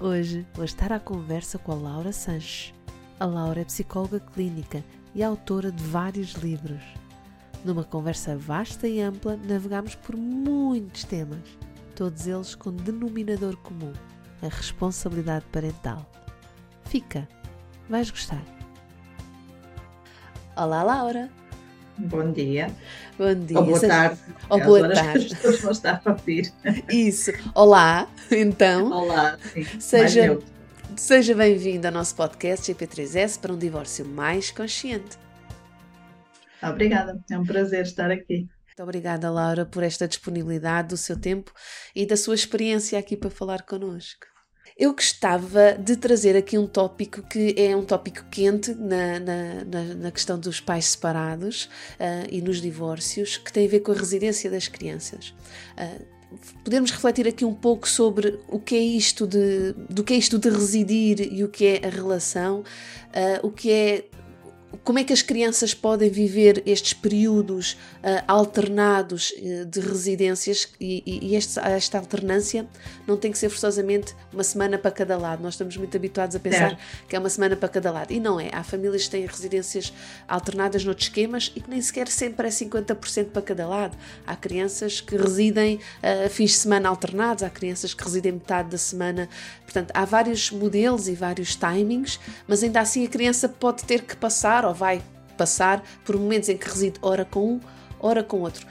[0.00, 2.72] Hoje vou estar à conversa com a Laura Sanches.
[3.18, 6.80] A Laura é psicóloga clínica e autora de vários livros.
[7.64, 11.42] Numa conversa vasta e ampla, navegamos por muitos temas,
[11.96, 13.92] todos eles com denominador comum:
[14.40, 16.08] a responsabilidade parental.
[16.84, 17.28] Fica,
[17.88, 18.44] vais gostar.
[20.56, 21.28] Olá, Laura!
[21.98, 22.70] Bom dia.
[23.18, 23.58] Bom dia.
[23.58, 24.20] Ou boa tarde.
[24.48, 25.26] Ou boa tarde.
[25.26, 26.52] As pessoas vão estar a ouvir.
[26.88, 27.32] Isso.
[27.54, 28.92] Olá, então.
[28.92, 29.64] Olá, sim.
[29.80, 30.38] Seja,
[30.96, 35.18] seja bem-vindo ao nosso podcast GP3S para um divórcio mais consciente.
[36.62, 38.48] Obrigada, é um prazer estar aqui.
[38.66, 41.52] Muito obrigada, Laura, por esta disponibilidade do seu tempo
[41.96, 44.24] e da sua experiência aqui para falar connosco.
[44.76, 49.94] Eu gostava de trazer aqui um tópico que é um tópico quente na, na, na,
[49.94, 53.94] na questão dos pais separados uh, e nos divórcios, que tem a ver com a
[53.94, 55.34] residência das crianças.
[55.76, 56.18] Uh,
[56.62, 60.38] podemos refletir aqui um pouco sobre o que é isto de, do que é isto
[60.38, 64.04] de residir e o que é a relação, uh, o que é
[64.84, 71.02] como é que as crianças podem viver estes períodos uh, alternados uh, de residências e,
[71.06, 72.66] e este, esta alternância
[73.06, 75.42] não tem que ser forçosamente uma semana para cada lado.
[75.42, 76.78] Nós estamos muito habituados a pensar é.
[77.08, 78.12] que é uma semana para cada lado.
[78.12, 78.50] E não é.
[78.52, 79.92] Há famílias que têm residências
[80.26, 83.96] alternadas noutros esquemas e que nem sequer sempre é 50% para cada lado.
[84.26, 88.78] Há crianças que residem uh, fins de semana alternados, há crianças que residem metade da
[88.78, 89.28] semana.
[89.64, 94.16] Portanto, há vários modelos e vários timings, mas ainda assim a criança pode ter que
[94.16, 95.02] passar passar ou vai
[95.36, 97.60] passar por momentos em que reside ora com um,
[98.00, 98.66] ora com outro.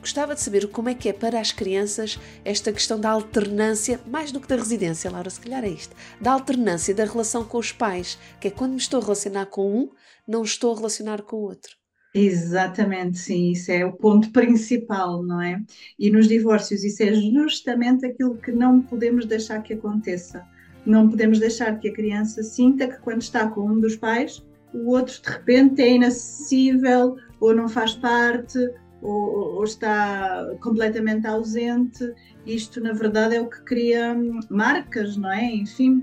[0.00, 4.30] Gostava de saber como é que é para as crianças esta questão da alternância, mais
[4.30, 7.72] do que da residência, Laura, se calhar é isto, da alternância da relação com os
[7.72, 9.90] pais, que é quando me estou a relacionar com um,
[10.28, 11.74] não estou a relacionar com o outro.
[12.14, 15.60] Exatamente, sim, isso é o ponto principal, não é?
[15.98, 20.46] E nos divórcios, isso é justamente aquilo que não podemos deixar que aconteça.
[20.86, 24.90] Não podemos deixar que a criança sinta que quando está com um dos pais, o
[24.90, 28.58] outro de repente é inacessível ou não faz parte
[29.00, 32.12] ou, ou, está completamente ausente.
[32.46, 34.16] Isto, na verdade, é o que cria
[34.50, 35.44] marcas, não é?
[35.44, 36.02] Enfim,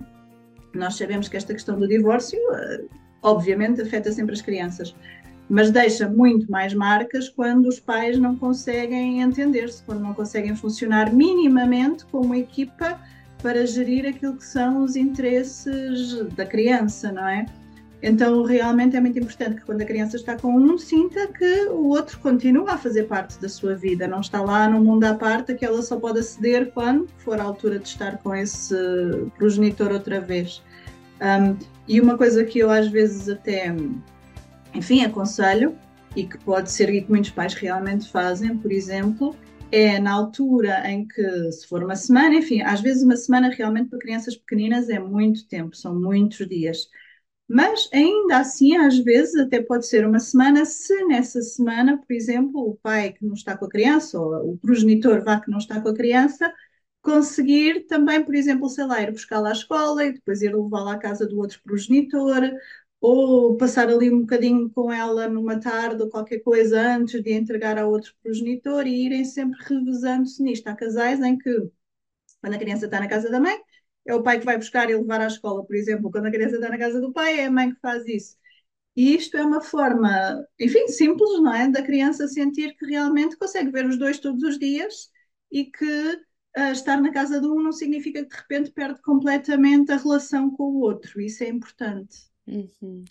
[0.74, 2.84] nós sabemos que esta questão do divórcio, eh,
[3.22, 4.96] obviamente, afeta sempre as crianças,
[5.50, 11.12] mas deixa muito mais marcas quando os pais não conseguem entender-se, quando não conseguem funcionar
[11.12, 13.00] minimamente como equipa
[13.42, 17.46] para gerir aquilo que são os interesses da criança, não é?
[18.04, 21.90] Então, realmente é muito importante que quando a criança está com um, sinta que o
[21.90, 25.54] outro continua a fazer parte da sua vida, não está lá no mundo à parte,
[25.54, 28.76] que ela só pode aceder quando for a altura de estar com esse
[29.38, 30.64] progenitor outra vez.
[31.22, 31.56] Um,
[31.88, 33.76] e uma coisa que eu às vezes até,
[34.74, 35.76] enfim, aconselho,
[36.16, 39.36] e que pode ser e que muitos pais realmente fazem, por exemplo,
[39.72, 43.90] é na altura em que, se for uma semana, enfim, às vezes uma semana realmente
[43.90, 46.90] para crianças pequeninas é muito tempo, são muitos dias.
[47.54, 52.62] Mas ainda assim, às vezes, até pode ser uma semana, se nessa semana, por exemplo,
[52.70, 55.82] o pai que não está com a criança, ou o progenitor vá que não está
[55.82, 56.54] com a criança,
[57.02, 60.98] conseguir também, por exemplo, sei lá, ir buscá-la à escola e depois ir levá-la à
[61.00, 62.42] casa do outro progenitor,
[63.02, 67.78] ou passar ali um bocadinho com ela numa tarde ou qualquer coisa antes de entregar
[67.78, 70.68] ao outro progenitor e irem sempre revezando-se nisto.
[70.68, 71.50] Há casais em que,
[72.42, 73.58] quando a criança está na casa da mãe,
[74.06, 76.56] é o pai que vai buscar e levar à escola, por exemplo, quando a criança
[76.56, 78.36] está na casa do pai, é a mãe que faz isso.
[78.96, 81.70] E isto é uma forma, enfim, simples, não é?
[81.70, 85.10] Da criança sentir que realmente consegue ver os dois todos os dias
[85.52, 86.22] e que
[86.58, 90.52] uh, estar na casa de um não significa que de repente perde completamente a relação
[90.52, 91.22] com o outro.
[91.22, 92.30] Isso é importante.
[92.48, 93.06] Uhum.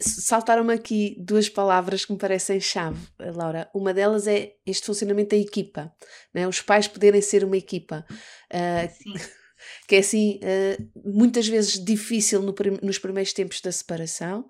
[0.00, 3.68] Saltaram-me aqui duas palavras que me parecem chave, Laura.
[3.74, 5.92] Uma delas é este funcionamento da equipa,
[6.32, 6.48] né?
[6.48, 8.06] os pais poderem ser uma equipa.
[8.50, 9.39] Uh, Sim
[9.86, 14.46] que é assim uh, muitas vezes difícil no, nos primeiros tempos da separação,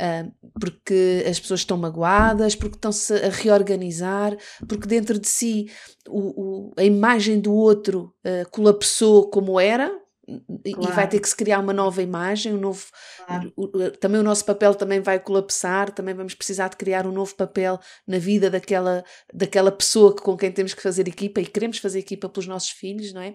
[0.00, 4.36] uh, porque as pessoas estão magoadas, porque estão-se a reorganizar,
[4.68, 5.70] porque dentro de si
[6.08, 9.90] o, o, a imagem do outro uh, colapsou como era,
[10.26, 10.62] Claro.
[10.64, 12.86] E vai ter que se criar uma nova imagem, um novo.
[13.26, 13.52] Claro.
[13.56, 17.34] O, também o nosso papel também vai colapsar, também vamos precisar de criar um novo
[17.34, 21.98] papel na vida daquela, daquela pessoa com quem temos que fazer equipa e queremos fazer
[21.98, 23.34] equipa pelos nossos filhos, não é?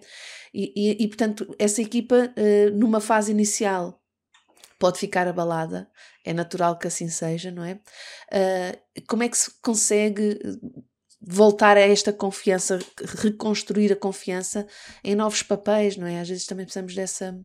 [0.53, 4.01] E, e, e portanto, essa equipa, uh, numa fase inicial,
[4.79, 5.87] pode ficar abalada,
[6.25, 7.73] é natural que assim seja, não é?
[8.31, 10.39] Uh, como é que se consegue
[11.21, 12.79] voltar a esta confiança,
[13.21, 14.65] reconstruir a confiança
[15.03, 16.21] em novos papéis, não é?
[16.21, 17.37] Às vezes também precisamos dessa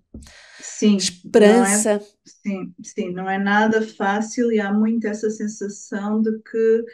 [0.60, 1.94] sim, esperança.
[1.94, 6.84] Não é, sim, sim, não é nada fácil e há muito essa sensação de que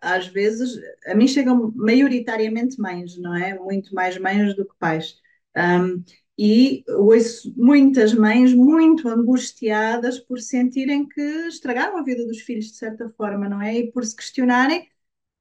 [0.00, 3.56] às vezes a mim chegam maioritariamente mães, não é?
[3.56, 5.16] Muito mais mães do que pais.
[5.56, 6.02] Um,
[6.38, 12.76] e ouço muitas mães muito angustiadas por sentirem que estragaram a vida dos filhos de
[12.76, 13.78] certa forma, não é?
[13.78, 14.86] E por se questionarem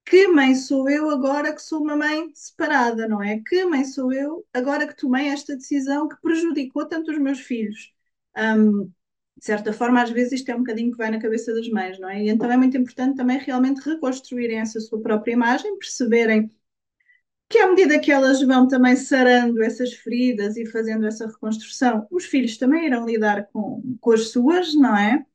[0.06, 3.42] que mãe sou eu agora que sou uma mãe separada, não é?
[3.46, 7.94] Que mãe sou eu agora que tomei esta decisão que prejudicou tanto os meus filhos?
[8.38, 8.86] Um,
[9.38, 12.00] de certa forma, às vezes isto é um bocadinho que vai na cabeça das mães,
[12.00, 12.24] não é?
[12.24, 16.50] E então é muito importante também realmente reconstruírem essa sua própria imagem, perceberem
[17.50, 22.25] que à medida que elas vão também sarando essas feridas e fazendo essa reconstrução, os
[22.25, 25.25] filhos também irão lidar com, com as suas, não é?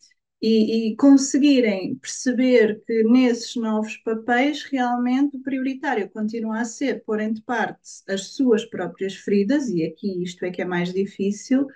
[0.42, 7.18] E, e, conseguirem perceber que nesses novos papéis realmente o prioritário continua a ser pôr
[7.30, 11.66] de parte as suas próprias feridas, e aqui isto é que é mais difícil,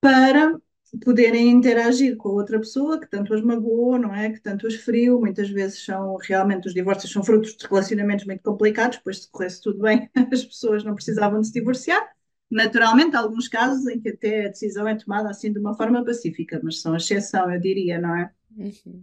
[0.00, 0.56] para
[1.04, 4.30] poderem interagir com outra pessoa que tanto as magoou, não é?
[4.30, 8.42] Que tanto as feriu, muitas vezes são realmente os divórcios são frutos de relacionamentos muito
[8.42, 12.08] complicados, pois se corresse tudo bem, as pessoas não precisavam de se divorciar
[12.50, 16.04] Naturalmente, há alguns casos em que até a decisão é tomada assim de uma forma
[16.04, 18.30] pacífica, mas são exceção, eu diria, não é?
[18.56, 19.02] Uhum.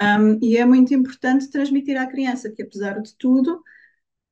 [0.00, 3.62] Um, e é muito importante transmitir à criança que, apesar de tudo,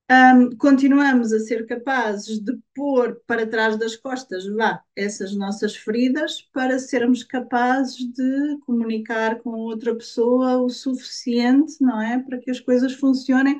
[0.08, 6.42] um, continuamos a ser capazes de pôr para trás das costas, vá, essas nossas feridas,
[6.52, 12.20] para sermos capazes de comunicar com outra pessoa o suficiente, não é?
[12.20, 13.58] Para que as coisas funcionem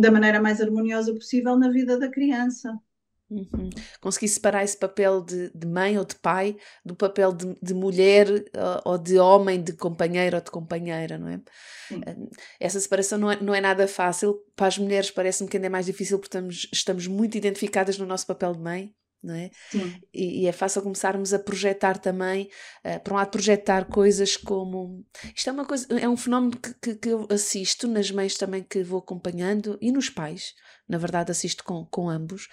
[0.00, 2.76] da maneira mais harmoniosa possível na vida da criança.
[3.32, 3.70] Uhum.
[4.00, 8.26] Conseguir separar esse papel de, de, mãe ou de pai do papel de, de mulher
[8.84, 11.40] ou de homem, de companheiro ou de companheira, não é?
[11.88, 12.02] Sim.
[12.60, 14.38] Essa separação não é, não é nada fácil.
[14.54, 18.04] Para as mulheres parece-me que ainda é mais difícil porque estamos, estamos muito identificadas no
[18.04, 18.94] nosso papel de mãe.
[19.22, 19.50] Não é?
[20.12, 22.50] E, e, é fácil começarmos a projetar também,
[22.84, 25.06] uh, por um lado, projetar coisas como.
[25.32, 28.64] Isto é uma coisa, é um fenómeno que, que, que eu assisto nas mães também
[28.64, 30.54] que vou acompanhando e nos pais,
[30.88, 32.48] na verdade, assisto com, com ambos,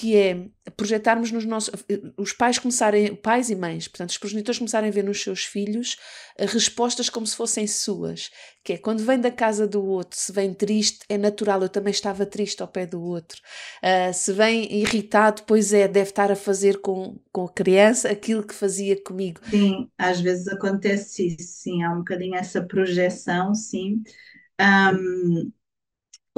[0.00, 0.46] que é
[0.78, 1.70] projetarmos nos nossos
[2.16, 5.98] os pais começarem pais e mães portanto os progenitores começarem a ver nos seus filhos
[6.38, 8.30] eh, respostas como se fossem suas
[8.64, 11.90] que é quando vem da casa do outro se vem triste é natural eu também
[11.90, 13.42] estava triste ao pé do outro.
[13.84, 18.42] Uh, se vem irritado pois é deve estar a fazer com, com a criança aquilo
[18.42, 19.42] que fazia comigo.
[19.50, 24.02] Sim às vezes acontece isso sim há um bocadinho essa projeção sim.
[24.58, 25.52] Um,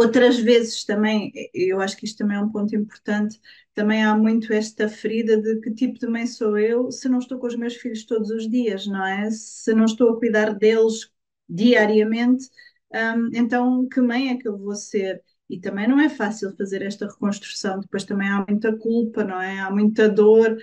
[0.02, 3.38] Outras vezes também, eu acho que isto também é um ponto importante,
[3.74, 7.38] também há muito esta ferida de que tipo de mãe sou eu se não estou
[7.38, 9.30] com os meus filhos todos os dias, não é?
[9.30, 11.10] Se não estou a cuidar deles
[11.48, 12.48] diariamente,
[12.94, 15.22] um, então que mãe é que eu vou ser?
[15.48, 19.60] E também não é fácil fazer esta reconstrução, depois também há muita culpa, não é?
[19.60, 20.56] Há muita dor,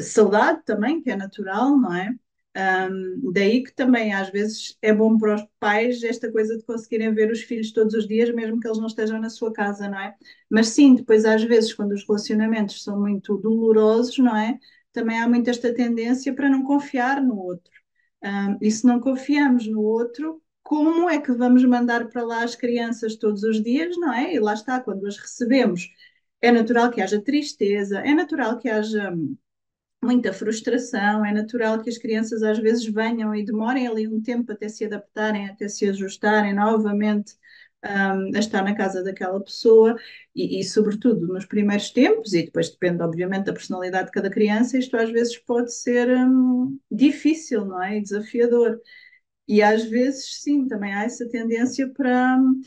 [0.00, 2.14] saudade também, que é natural, não é?
[2.54, 7.14] Um, daí que também às vezes é bom para os pais esta coisa de conseguirem
[7.14, 9.98] ver os filhos todos os dias, mesmo que eles não estejam na sua casa, não
[9.98, 10.14] é?
[10.50, 14.58] Mas sim, depois às vezes, quando os relacionamentos são muito dolorosos, não é?
[14.92, 17.72] Também há muito esta tendência para não confiar no outro.
[18.22, 22.54] Um, e se não confiamos no outro, como é que vamos mandar para lá as
[22.54, 24.34] crianças todos os dias, não é?
[24.34, 25.88] E lá está, quando as recebemos,
[26.40, 29.12] é natural que haja tristeza, é natural que haja
[30.02, 31.24] muita frustração.
[31.24, 34.84] É natural que as crianças às vezes venham e demorem ali um tempo até se
[34.84, 37.34] adaptarem, até se ajustarem novamente
[37.84, 39.96] um, a estar na casa daquela pessoa
[40.34, 44.78] e, e, sobretudo, nos primeiros tempos, e depois depende, obviamente, da personalidade de cada criança,
[44.78, 47.98] isto às vezes pode ser um, difícil, não é?
[47.98, 48.80] E desafiador.
[49.48, 52.60] E às vezes, sim, também há essa tendência para um,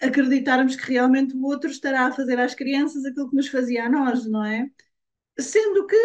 [0.00, 3.90] acreditarmos que realmente o outro estará a fazer às crianças aquilo que nos fazia a
[3.90, 4.70] nós, não é?
[5.38, 5.96] Sendo que,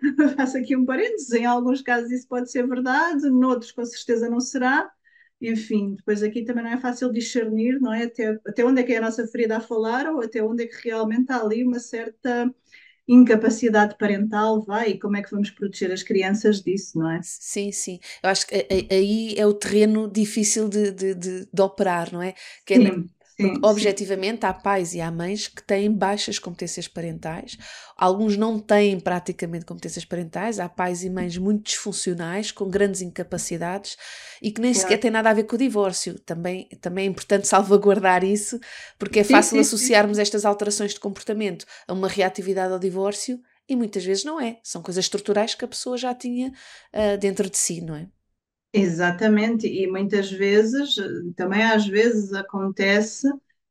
[0.36, 4.40] faço aqui um parênteses, em alguns casos isso pode ser verdade, noutros com certeza não
[4.40, 4.90] será.
[5.40, 8.04] Enfim, depois aqui também não é fácil discernir, não é?
[8.04, 10.66] Até, até onde é que é a nossa ferida a falar ou até onde é
[10.66, 12.52] que realmente há ali uma certa
[13.08, 17.20] incapacidade parental, vai, e como é que vamos proteger as crianças disso, não é?
[17.22, 18.00] Sim, sim.
[18.22, 18.54] Eu acho que
[18.90, 22.34] aí é o terreno difícil de, de, de, de operar, não é?
[22.64, 22.78] Que é
[23.36, 27.58] sim Sim, Porque, objetivamente, há pais e há mães que têm baixas competências parentais,
[27.94, 33.98] alguns não têm praticamente competências parentais, há pais e mães muito disfuncionais, com grandes incapacidades
[34.40, 34.88] e que nem claro.
[34.88, 36.18] sequer têm nada a ver com o divórcio.
[36.20, 38.58] Também, também é importante salvaguardar isso,
[38.98, 43.38] porque é fácil sim, sim, associarmos estas alterações de comportamento a uma reatividade ao divórcio
[43.68, 44.58] e muitas vezes não é.
[44.62, 46.48] São coisas estruturais que a pessoa já tinha
[46.94, 48.08] uh, dentro de si, não é?
[48.78, 50.96] Exatamente, e muitas vezes,
[51.34, 53.26] também às vezes acontece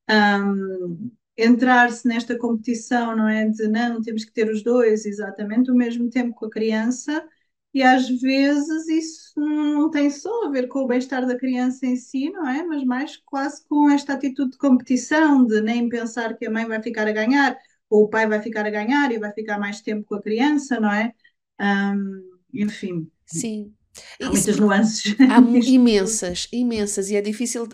[0.09, 3.47] um, entrar-se nesta competição, não é?
[3.47, 7.23] De não, temos que ter os dois exatamente o mesmo tempo com a criança,
[7.71, 11.95] e às vezes isso não tem só a ver com o bem-estar da criança em
[11.95, 12.63] si, não é?
[12.63, 16.81] Mas mais quase com esta atitude de competição, de nem pensar que a mãe vai
[16.81, 17.55] ficar a ganhar,
[17.89, 20.79] ou o pai vai ficar a ganhar e vai ficar mais tempo com a criança,
[20.79, 21.13] não é?
[21.61, 23.11] Um, enfim.
[23.25, 23.75] Sim,
[24.21, 25.15] Há muitas nuances.
[25.29, 27.67] Há imensas, imensas, e é difícil uh,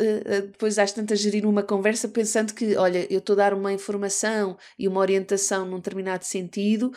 [0.48, 4.58] depois às tantas gerir uma conversa pensando que, olha, eu estou a dar uma informação
[4.78, 6.92] e uma orientação num determinado sentido,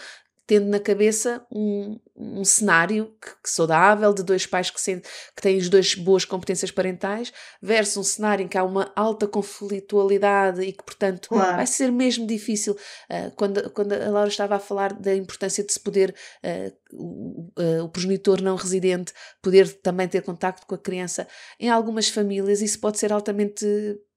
[0.46, 5.42] tendo na cabeça um, um cenário que, que saudável de dois pais que, se, que
[5.42, 7.32] têm as duas boas competências parentais
[7.62, 11.56] versus um cenário em que há uma alta conflitualidade e que, portanto, claro.
[11.56, 12.74] vai ser mesmo difícil.
[13.10, 17.50] Uh, quando, quando a Laura estava a falar da importância de se poder, uh, o,
[17.58, 21.26] uh, o progenitor não residente, poder também ter contacto com a criança,
[21.58, 23.66] em algumas famílias isso pode ser altamente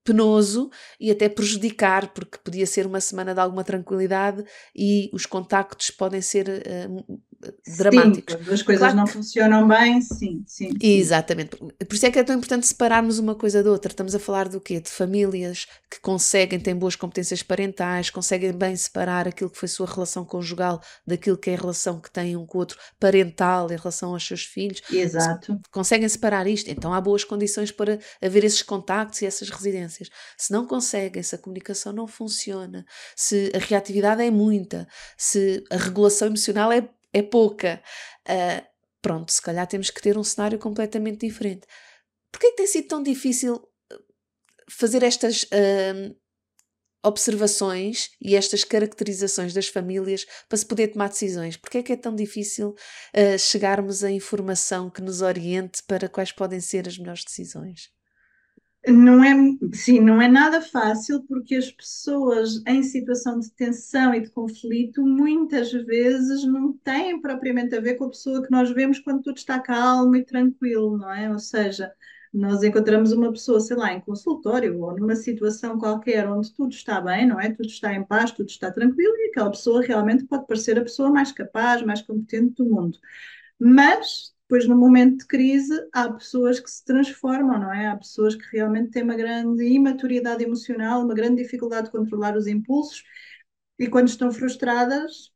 [0.07, 4.41] penoso e até prejudicar, porque podia ser uma semana de alguma tranquilidade
[4.73, 7.21] e os contactos podem ser uh,
[7.77, 8.35] dramáticos.
[8.35, 10.77] Sim, as coisas claro não funcionam bem, sim, sim, sim.
[10.81, 11.55] Exatamente.
[11.57, 13.91] Por isso é que é tão importante separarmos uma coisa da outra.
[13.91, 14.79] Estamos a falar do quê?
[14.79, 19.85] De famílias que conseguem, têm boas competências parentais, conseguem bem separar aquilo que foi sua
[19.85, 23.77] relação conjugal daquilo que é a relação que têm um com o outro parental em
[23.77, 24.81] relação aos seus filhos.
[24.91, 25.59] Exato.
[25.71, 30.09] Conseguem separar isto, então há boas condições para haver esses contactos e essas residências.
[30.37, 35.77] Se não conseguem, se a comunicação não funciona, se a reatividade é muita, se a
[35.77, 37.81] regulação emocional é é pouca.
[38.27, 38.65] Uh,
[39.01, 41.65] pronto, se calhar temos que ter um cenário completamente diferente.
[42.31, 43.95] Porquê é que tem sido tão difícil ah,
[44.69, 46.15] fazer estas uh,
[47.03, 51.57] observações e estas caracterizações das famílias para se poder tomar decisões?
[51.57, 56.31] Porquê é que é tão difícil uh, chegarmos a informação que nos oriente para quais
[56.31, 57.96] podem ser as melhores decisões?
[58.89, 59.33] Não é,
[59.73, 65.05] sim, não é nada fácil porque as pessoas em situação de tensão e de conflito
[65.05, 69.35] muitas vezes não têm propriamente a ver com a pessoa que nós vemos quando tudo
[69.37, 71.29] está calmo e tranquilo, não é?
[71.29, 71.91] Ou seja,
[72.33, 77.01] nós encontramos uma pessoa, sei lá, em consultório ou numa situação qualquer onde tudo está
[77.01, 77.49] bem, não é?
[77.51, 81.11] Tudo está em paz, tudo está tranquilo e aquela pessoa realmente pode parecer a pessoa
[81.11, 82.97] mais capaz, mais competente do mundo.
[83.59, 87.87] Mas depois, no momento de crise, há pessoas que se transformam, não é?
[87.87, 92.47] Há pessoas que realmente têm uma grande imaturidade emocional, uma grande dificuldade de controlar os
[92.47, 93.03] impulsos
[93.77, 95.31] e quando estão frustradas,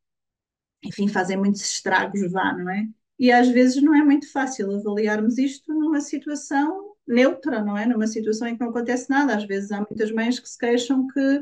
[0.83, 2.87] enfim, fazem muitos estragos, vá, não é?
[3.19, 7.85] E às vezes não é muito fácil avaliarmos isto numa situação neutra, não é?
[7.85, 9.35] Numa situação em que não acontece nada.
[9.35, 11.41] Às vezes há muitas mães que se queixam que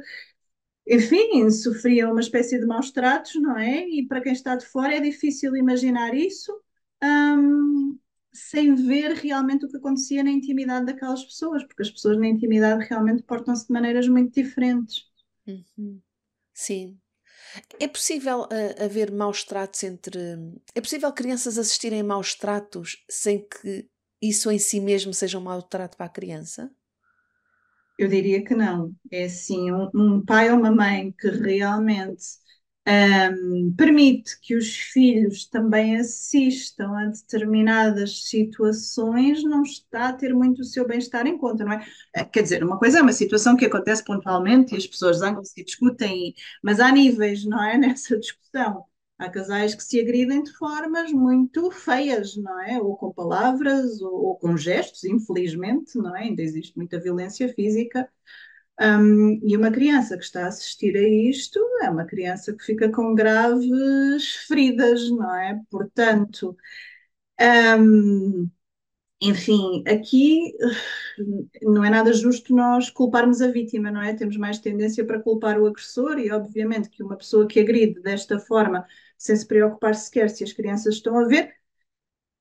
[0.87, 3.87] enfim, sofriam uma espécie de maus tratos, não é?
[3.87, 6.51] E para quem está de fora é difícil imaginar isso,
[7.03, 7.97] um,
[8.31, 12.85] sem ver realmente o que acontecia na intimidade daquelas pessoas, porque as pessoas na intimidade
[12.85, 15.05] realmente portam-se de maneiras muito diferentes.
[15.47, 16.01] Uhum.
[16.53, 16.99] Sim.
[17.79, 20.19] É possível uh, haver maus tratos entre.
[20.75, 23.89] É possível crianças assistirem a maus tratos sem que
[24.21, 26.69] isso em si mesmo seja um mau trato para a criança?
[27.97, 28.93] Eu diria que não.
[29.11, 32.23] É assim, um, um pai ou uma mãe que realmente
[32.89, 40.61] um, permite que os filhos também assistam a determinadas situações, não está a ter muito
[40.61, 41.85] o seu bem-estar em conta, não é?
[42.15, 45.59] Eh, quer dizer, uma coisa é uma situação que acontece pontualmente e as pessoas zangam-se
[45.61, 47.77] e discutem, mas há níveis, não é?
[47.77, 48.85] Nessa discussão.
[49.19, 52.81] Há casais que se agridem de formas muito feias, não é?
[52.81, 56.21] Ou com palavras, ou, ou com gestos, infelizmente, não é?
[56.23, 58.09] Ainda existe muita violência física.
[58.81, 62.89] Um, e uma criança que está a assistir a isto é uma criança que fica
[62.91, 65.59] com graves feridas, não é?
[65.69, 66.55] Portanto,
[67.79, 68.49] um,
[69.21, 70.53] enfim, aqui
[71.63, 74.13] não é nada justo nós culparmos a vítima, não é?
[74.15, 78.39] Temos mais tendência para culpar o agressor e, obviamente, que uma pessoa que agride desta
[78.39, 78.85] forma,
[79.17, 81.53] sem se preocupar sequer se as crianças estão a ver,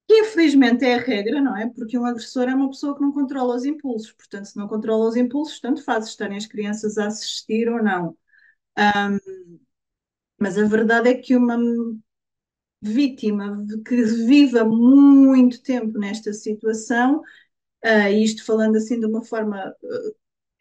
[0.08, 1.68] infelizmente é a regra, não é?
[1.70, 5.08] Porque um agressor é uma pessoa que não controla os impulsos, portanto, se não controla
[5.08, 8.16] os impulsos, tanto faz estarem as crianças a assistir ou não.
[8.78, 9.18] Um,
[10.38, 11.56] mas a verdade é que uma
[12.80, 17.20] vítima que viva muito tempo nesta situação,
[17.84, 20.16] uh, isto falando assim de uma forma uh,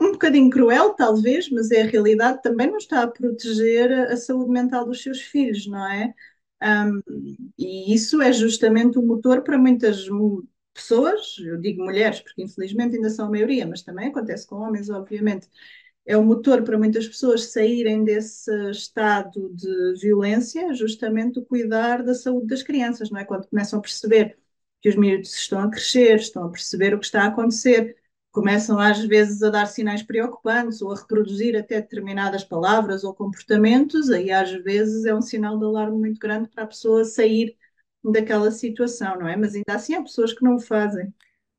[0.07, 4.51] um bocadinho cruel, talvez, mas é a realidade, também não está a proteger a saúde
[4.51, 6.13] mental dos seus filhos, não é?
[6.61, 7.01] Um,
[7.57, 10.07] e isso é justamente o motor para muitas
[10.73, 14.89] pessoas, eu digo mulheres, porque infelizmente ainda são a maioria, mas também acontece com homens,
[14.89, 15.47] obviamente.
[16.05, 22.13] É o motor para muitas pessoas saírem desse estado de violência, justamente o cuidar da
[22.15, 23.25] saúde das crianças, não é?
[23.25, 24.37] Quando começam a perceber
[24.81, 27.97] que os miúdos estão a crescer, estão a perceber o que está a acontecer,
[28.37, 34.11] começam às vezes a dar sinais preocupantes ou a reproduzir até determinadas palavras ou comportamentos,
[34.11, 37.57] aí às vezes é um sinal de alarme muito grande para a pessoa sair
[38.03, 39.35] daquela situação, não é?
[39.35, 41.11] Mas ainda assim há pessoas que não o fazem.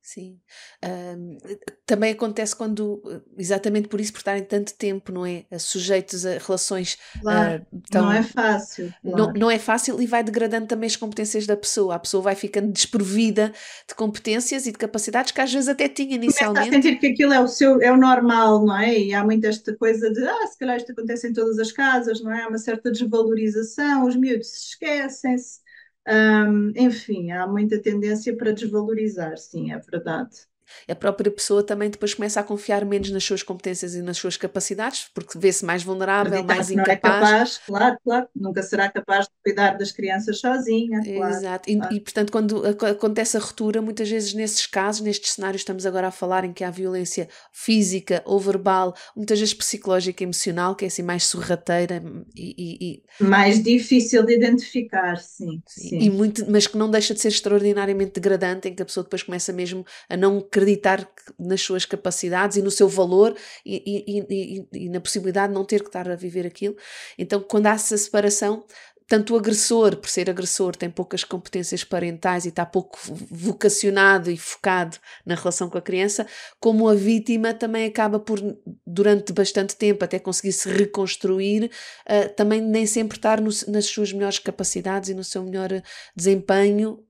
[0.08, 0.40] Sim.
[0.82, 1.36] Um,
[1.84, 3.02] também acontece quando,
[3.36, 5.44] exatamente por isso, por estarem tanto tempo, não é?
[5.58, 6.96] Sujeitos a relações.
[7.20, 8.94] Claro, uh, tão, não é fácil.
[9.02, 9.18] Claro.
[9.18, 11.96] Não, não é fácil e vai degradando também as competências da pessoa.
[11.96, 13.52] A pessoa vai ficando desprovida
[13.86, 16.70] de competências e de capacidades que às vezes até tinha inicialmente.
[16.70, 18.98] Começa a sentir que aquilo é o, seu, é o normal, não é?
[18.98, 22.22] E há muita esta coisa de, ah, se calhar isto acontece em todas as casas,
[22.22, 22.44] não é?
[22.44, 25.67] Há uma certa desvalorização, os miúdos se esquecem-se
[26.08, 30.48] um, enfim, há muita tendência para desvalorizar, sim, é verdade
[30.88, 34.36] a própria pessoa também depois começa a confiar menos nas suas competências e nas suas
[34.36, 36.86] capacidades, porque vê-se mais vulnerável, Acreditar mais incapaz.
[36.86, 41.02] Não é capaz, claro, claro, nunca será capaz de cuidar das crianças sozinha.
[41.02, 41.94] Claro, Exato, claro.
[41.94, 46.08] E, e, portanto, quando acontece a ruptura, muitas vezes nesses casos, nestes cenários, estamos agora
[46.08, 50.84] a falar em que há violência física ou verbal, muitas vezes psicológica e emocional, que
[50.84, 52.02] é assim mais sorrateira
[52.34, 53.02] e.
[53.18, 55.98] e mais difícil de identificar, sim, sim.
[55.98, 59.22] E muito, mas que não deixa de ser extraordinariamente degradante, em que a pessoa depois
[59.22, 63.34] começa mesmo a não acreditar nas suas capacidades e no seu valor
[63.64, 66.76] e, e, e, e, na possibilidade de não ter que estar a viver aquilo.
[67.18, 68.64] Então, quando há essa separação,
[69.08, 72.98] tanto o agressor, por ser agressor, tem poucas competências parentais e está pouco
[73.30, 76.26] vocacionado e focado na relação com a criança,
[76.60, 78.38] como a vítima também acaba por,
[78.86, 81.70] durante bastante tempo, até conseguir se reconstruir,
[82.06, 85.70] uh, também nem sempre estar no, nas suas melhores capacidades e no seu melhor
[86.14, 87.02] desempenho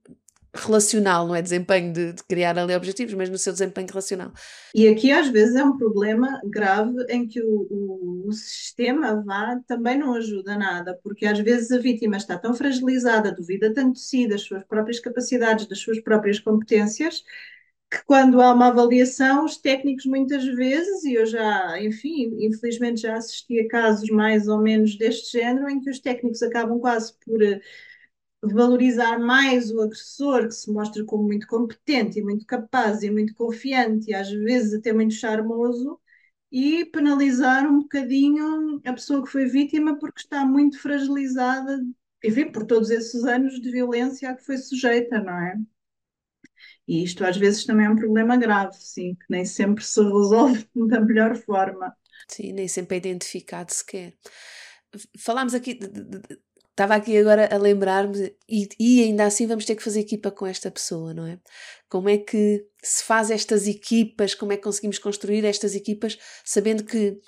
[0.53, 4.31] relacional, não é desempenho de, de, criar ali objetivos, mas no seu desempenho relacional.
[4.73, 9.59] E aqui às vezes é um problema grave em que o, o, o, sistema vá
[9.67, 14.01] também não ajuda nada, porque às vezes a vítima está tão fragilizada, duvida tanto de
[14.01, 17.23] si, das suas próprias capacidades, das suas próprias competências,
[17.91, 23.15] que quando há uma avaliação, os técnicos muitas vezes, e eu já, enfim, infelizmente já
[23.15, 27.41] assisti a casos mais ou menos deste género, em que os técnicos acabam quase por
[28.41, 33.33] valorizar mais o agressor, que se mostra como muito competente e muito capaz e muito
[33.35, 35.99] confiante e às vezes até muito charmoso,
[36.51, 41.79] e penalizar um bocadinho a pessoa que foi vítima porque está muito fragilizada,
[42.23, 45.55] enfim, por todos esses anos de violência a que foi sujeita, não é?
[46.87, 50.67] E isto às vezes também é um problema grave, sim, que nem sempre se resolve
[50.87, 51.95] da melhor forma.
[52.27, 54.13] Sim, nem sempre é identificado sequer.
[55.19, 56.19] Falámos aqui de, de,
[56.79, 60.47] Estava aqui agora a lembrar-me, e, e, ainda assim vamos ter que fazer equipa com
[60.47, 61.37] esta pessoa, não é?
[61.89, 66.85] Como é que se faz estas equipas, como é que conseguimos construir estas equipas, sabendo
[66.85, 67.19] que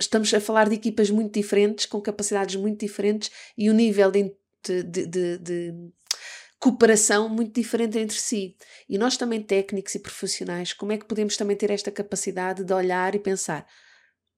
[0.00, 4.10] estamos a falar de equipas muito diferentes, com capacidades muito diferentes e o um nível
[4.10, 4.32] de,
[4.64, 5.74] de, de, de
[6.58, 8.56] cooperação muito diferente entre si.
[8.88, 12.72] E nós também, técnicos e profissionais, como é que podemos também ter esta capacidade de
[12.72, 13.66] olhar e pensar?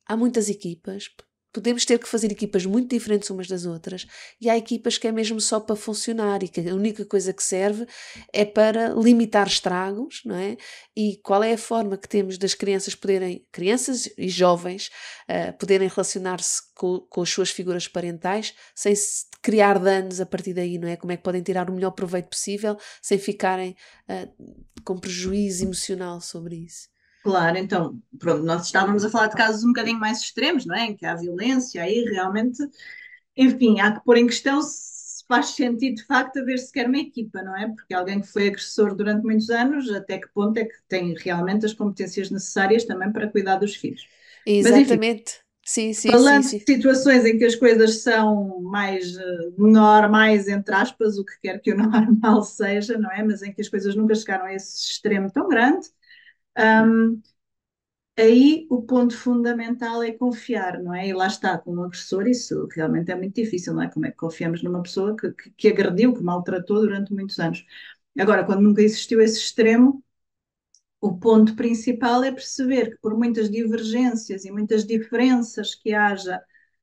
[0.05, 1.09] Há muitas equipas,
[1.53, 4.07] podemos ter que fazer equipas muito diferentes umas das outras
[4.41, 7.43] e há equipas que é mesmo só para funcionar e que a única coisa que
[7.43, 7.87] serve
[8.33, 10.57] é para limitar estragos, não é?
[10.97, 14.91] E qual é a forma que temos das crianças poderem, crianças e jovens,
[15.29, 18.95] uh, poderem relacionar-se com, com as suas figuras parentais sem
[19.43, 20.97] criar danos a partir daí, não é?
[20.97, 23.77] Como é que podem tirar o melhor proveito possível sem ficarem
[24.09, 26.98] uh, com prejuízo emocional sobre isso?
[27.23, 30.85] Claro, então, pronto, nós estávamos a falar de casos um bocadinho mais extremos, não é?
[30.87, 32.59] Em que há violência, aí realmente,
[33.37, 37.43] enfim, há que pôr em questão se faz sentido de facto haver sequer uma equipa,
[37.43, 37.69] não é?
[37.69, 41.67] Porque alguém que foi agressor durante muitos anos, até que ponto é que tem realmente
[41.67, 44.09] as competências necessárias também para cuidar dos filhos?
[44.45, 44.63] Exatamente.
[44.63, 44.99] Mas, enfim,
[45.65, 46.67] Sim, sim, Falando sim, sim.
[46.67, 51.61] de situações em que as coisas são mais uh, normais, entre aspas, o que quer
[51.61, 53.23] que o normal seja, não é?
[53.23, 55.87] Mas em que as coisas nunca chegaram a esse extremo tão grande,
[56.59, 57.23] um,
[58.19, 61.09] aí o ponto fundamental é confiar, não é?
[61.09, 63.91] E lá está, com um agressor, isso realmente é muito difícil, não é?
[63.91, 67.65] Como é que confiamos numa pessoa que, que, que agrediu, que maltratou durante muitos anos?
[68.19, 70.03] Agora, quando nunca existiu esse extremo,
[71.01, 76.41] o ponto principal é perceber que, por muitas divergências e muitas diferenças que haja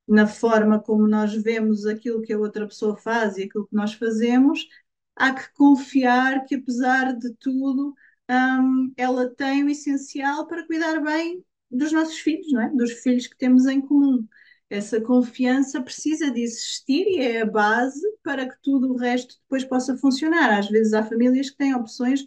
[0.07, 3.93] na forma como nós vemos aquilo que a outra pessoa faz e aquilo que nós
[3.93, 4.67] fazemos,
[5.15, 7.93] há que confiar que, apesar de tudo,
[8.29, 12.69] um, ela tem o essencial para cuidar bem dos nossos filhos, não é?
[12.71, 14.27] Dos filhos que temos em comum.
[14.69, 19.63] Essa confiança precisa de existir e é a base para que tudo o resto depois
[19.63, 20.57] possa funcionar.
[20.59, 22.25] Às vezes há famílias que têm opções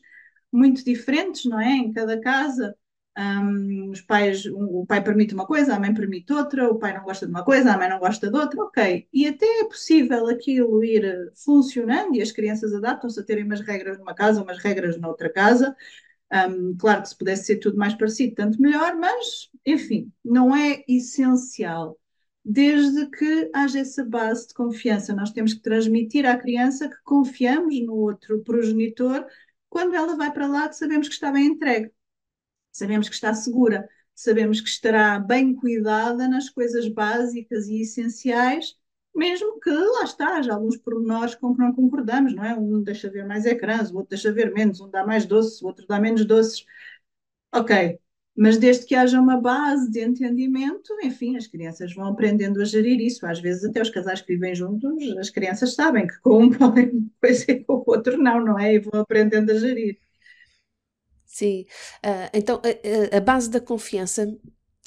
[0.53, 1.71] muito diferentes, não é?
[1.73, 2.77] Em cada casa.
[3.19, 7.03] Um, os pais, o pai permite uma coisa, a mãe permite outra, o pai não
[7.03, 9.09] gosta de uma coisa, a mãe não gosta de outra, ok.
[9.13, 13.99] E até é possível aquilo ir funcionando e as crianças adaptam-se a terem umas regras
[13.99, 15.75] numa casa, umas regras noutra casa.
[16.33, 20.85] Um, claro que se pudesse ser tudo mais parecido, tanto melhor, mas enfim, não é
[20.87, 21.99] essencial.
[22.45, 27.75] Desde que haja essa base de confiança, nós temos que transmitir à criança que confiamos
[27.85, 29.27] no outro progenitor
[29.69, 31.91] quando ela vai para lá, que sabemos que está bem entregue
[32.79, 38.77] sabemos que está segura, sabemos que estará bem cuidada nas coisas básicas e essenciais,
[39.15, 42.55] mesmo que lá está, haja alguns pormenores com que não concordamos, não é?
[42.57, 45.67] Um deixa ver mais ecrãs, o outro deixa ver menos, um dá mais doces, o
[45.67, 46.65] outro dá menos doces.
[47.53, 47.99] Ok,
[48.37, 53.01] mas desde que haja uma base de entendimento, enfim, as crianças vão aprendendo a gerir
[53.01, 53.27] isso.
[53.27, 57.11] Às vezes, até os casais que vivem juntos, as crianças sabem que com um podem
[57.21, 58.75] coisa e com o outro não, não é?
[58.75, 59.99] E vão aprendendo a gerir.
[61.39, 61.67] Sim.
[62.05, 62.61] Uh, então,
[63.13, 64.27] a, a, base da confiança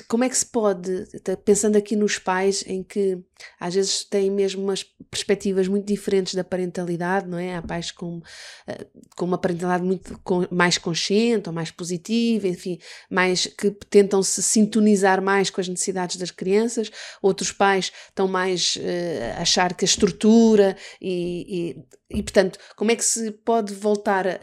[0.09, 1.05] como é que se pode,
[1.45, 3.17] pensando aqui nos pais, em que
[3.59, 7.55] às vezes têm mesmo umas perspectivas muito diferentes da parentalidade, não é?
[7.55, 8.21] Há pais com,
[8.67, 10.19] eh, com uma parentalidade muito
[10.51, 16.17] mais consciente ou mais positiva, enfim, mais que tentam se sintonizar mais com as necessidades
[16.17, 21.75] das crianças, outros pais estão mais uh, a achar que a estrutura e,
[22.09, 24.33] e, e, portanto, como é que se pode voltar a,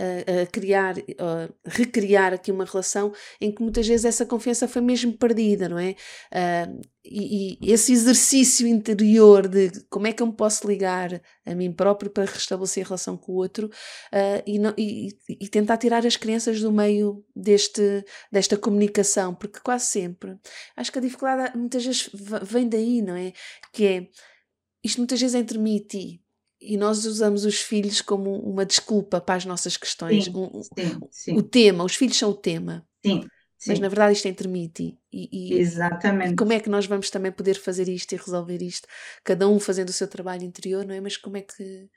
[0.42, 5.12] a criar, a recriar aqui uma relação em que muitas vezes essa confiança foi mesmo
[5.12, 5.68] perdida?
[5.68, 5.94] não é?
[6.32, 6.80] Uh,
[7.10, 11.72] e, e, esse exercício interior de como é que eu me posso ligar a mim
[11.72, 16.04] próprio para restabelecer a relação com o outro uh, e, não, e, e, tentar tirar
[16.06, 20.36] as crianças do meio deste, desta comunicação, porque quase sempre
[20.76, 22.10] acho que a dificuldade muitas vezes
[22.42, 23.32] vem daí, não é?
[23.72, 24.08] Que é
[24.84, 26.22] isto muitas vezes é entre mim e ti.
[26.60, 30.24] E nós usamos os filhos como uma desculpa para as nossas questões.
[30.24, 31.36] Sim, um, sim, sim.
[31.36, 32.86] O tema, os filhos são o tema.
[33.04, 33.24] Sim.
[33.58, 33.72] Sim.
[33.72, 34.98] Mas na verdade isto é mim e.
[35.12, 36.32] E, Exatamente.
[36.32, 38.86] E como é que nós vamos também poder fazer isto e resolver isto?
[39.24, 41.00] Cada um fazendo o seu trabalho interior, não é?
[41.00, 41.88] Mas como é que.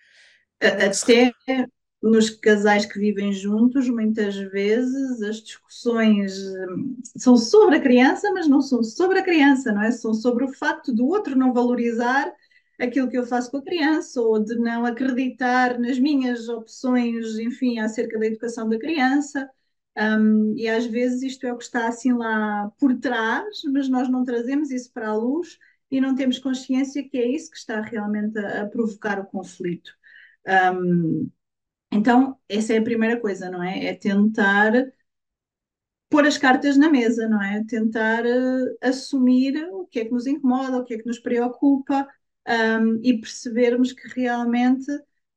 [0.59, 1.67] Como é que Até
[2.01, 6.33] nos casais que vivem juntos, muitas vezes as discussões
[6.69, 9.91] hum, são sobre a criança, mas não são sobre a criança, não é?
[9.91, 12.31] São sobre o facto do outro não valorizar
[12.79, 17.79] aquilo que eu faço com a criança ou de não acreditar nas minhas opções, enfim,
[17.79, 19.47] acerca da educação da criança.
[19.97, 24.09] Um, e às vezes isto é o que está assim lá por trás, mas nós
[24.09, 27.81] não trazemos isso para a luz e não temos consciência que é isso que está
[27.81, 29.91] realmente a, a provocar o conflito.
[30.47, 31.29] Um,
[31.91, 33.85] então, essa é a primeira coisa, não é?
[33.85, 34.73] É tentar
[36.09, 37.63] pôr as cartas na mesa, não é?
[37.65, 42.07] Tentar uh, assumir o que é que nos incomoda, o que é que nos preocupa
[42.47, 44.87] um, e percebermos que realmente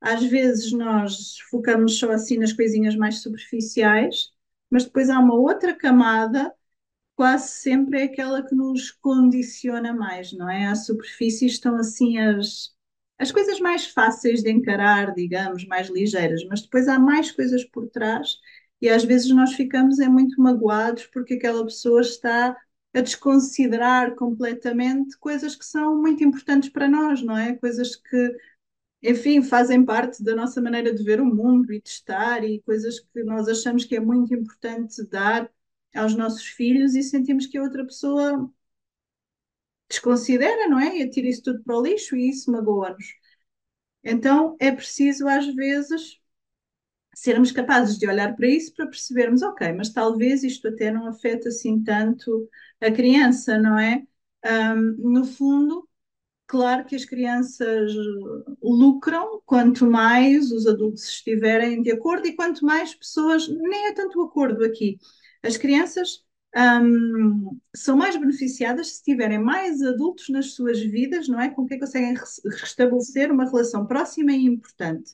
[0.01, 4.34] às vezes nós focamos só assim nas coisinhas mais superficiais
[4.75, 6.53] mas depois há uma outra camada,
[7.15, 10.67] quase sempre é aquela que nos condiciona mais, não é?
[10.67, 12.71] À superfície estão assim as,
[13.17, 17.87] as coisas mais fáceis de encarar, digamos, mais ligeiras, mas depois há mais coisas por
[17.89, 18.37] trás
[18.81, 22.57] e às vezes nós ficamos é muito magoados porque aquela pessoa está
[22.93, 27.55] a desconsiderar completamente coisas que são muito importantes para nós, não é?
[27.55, 28.37] Coisas que
[29.11, 32.99] enfim, fazem parte da nossa maneira de ver o mundo e de estar e coisas
[32.99, 35.49] que nós achamos que é muito importante dar
[35.95, 38.51] aos nossos filhos e sentimos que a outra pessoa
[39.89, 40.97] desconsidera, não é?
[40.99, 43.05] E atira isso tudo para o lixo e isso magoa-nos.
[44.03, 46.19] Então é preciso, às vezes,
[47.15, 51.49] sermos capazes de olhar para isso para percebermos, ok, mas talvez isto até não afeta
[51.49, 52.49] assim tanto
[52.81, 54.05] a criança, não é?
[54.45, 55.87] Um, no fundo,
[56.47, 57.91] Claro que as crianças
[58.61, 64.19] lucram quanto mais os adultos estiverem de acordo e quanto mais pessoas, nem é tanto
[64.19, 64.99] o acordo aqui.
[65.41, 66.23] As crianças
[66.55, 71.49] um, são mais beneficiadas se tiverem mais adultos nas suas vidas, não é?
[71.49, 72.15] Com quem conseguem
[72.61, 75.13] restabelecer uma relação próxima e importante.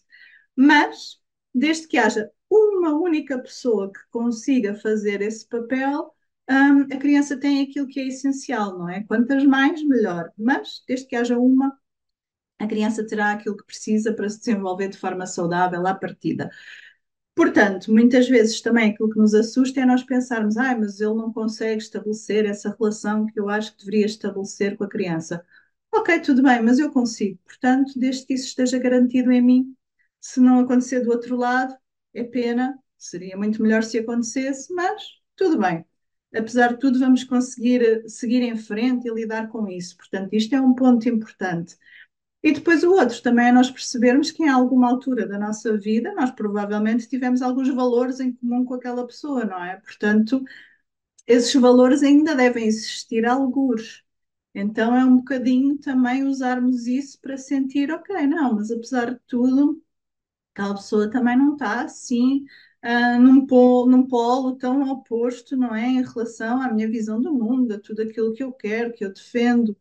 [0.56, 1.18] Mas,
[1.54, 6.14] desde que haja uma única pessoa que consiga fazer esse papel,
[6.52, 9.04] a criança tem aquilo que é essencial, não é?
[9.04, 10.32] Quantas mais, melhor.
[10.38, 11.78] Mas, desde que haja uma,
[12.60, 16.50] a criança terá aquilo que precisa para se desenvolver de forma saudável à partida.
[17.36, 21.34] Portanto, muitas vezes também aquilo que nos assusta é nós pensarmos, ah, mas ele não
[21.34, 25.46] consegue estabelecer essa relação que eu acho que deveria estabelecer com a criança.
[25.92, 27.40] Ok, tudo bem, mas eu consigo.
[27.46, 29.76] Portanto, desde que isso esteja garantido em mim,
[30.20, 31.76] se não acontecer do outro lado,
[32.14, 35.02] é pena, seria muito melhor se acontecesse, mas
[35.36, 35.86] tudo bem
[36.36, 39.98] apesar de tudo, vamos conseguir seguir em frente e lidar com isso.
[39.98, 41.78] Portanto, isto é um ponto importante.
[42.44, 46.14] E depois o outro também é nós percebermos que em alguma altura da nossa vida
[46.16, 49.78] nós provavelmente tivemos alguns valores em comum com aquela pessoa, não é?
[49.78, 50.44] Portanto,
[51.28, 54.04] esses valores ainda devem existir alguns.
[54.54, 59.82] Então é um bocadinho também usarmos isso para sentir, ok, não, mas apesar de tudo,
[60.54, 62.46] aquela pessoa também não está assim
[62.84, 65.88] uh, num, polo, num polo tão oposto, não é?
[65.88, 69.14] Em relação à minha visão do mundo, a tudo aquilo que eu quero, que eu
[69.14, 69.78] defendo.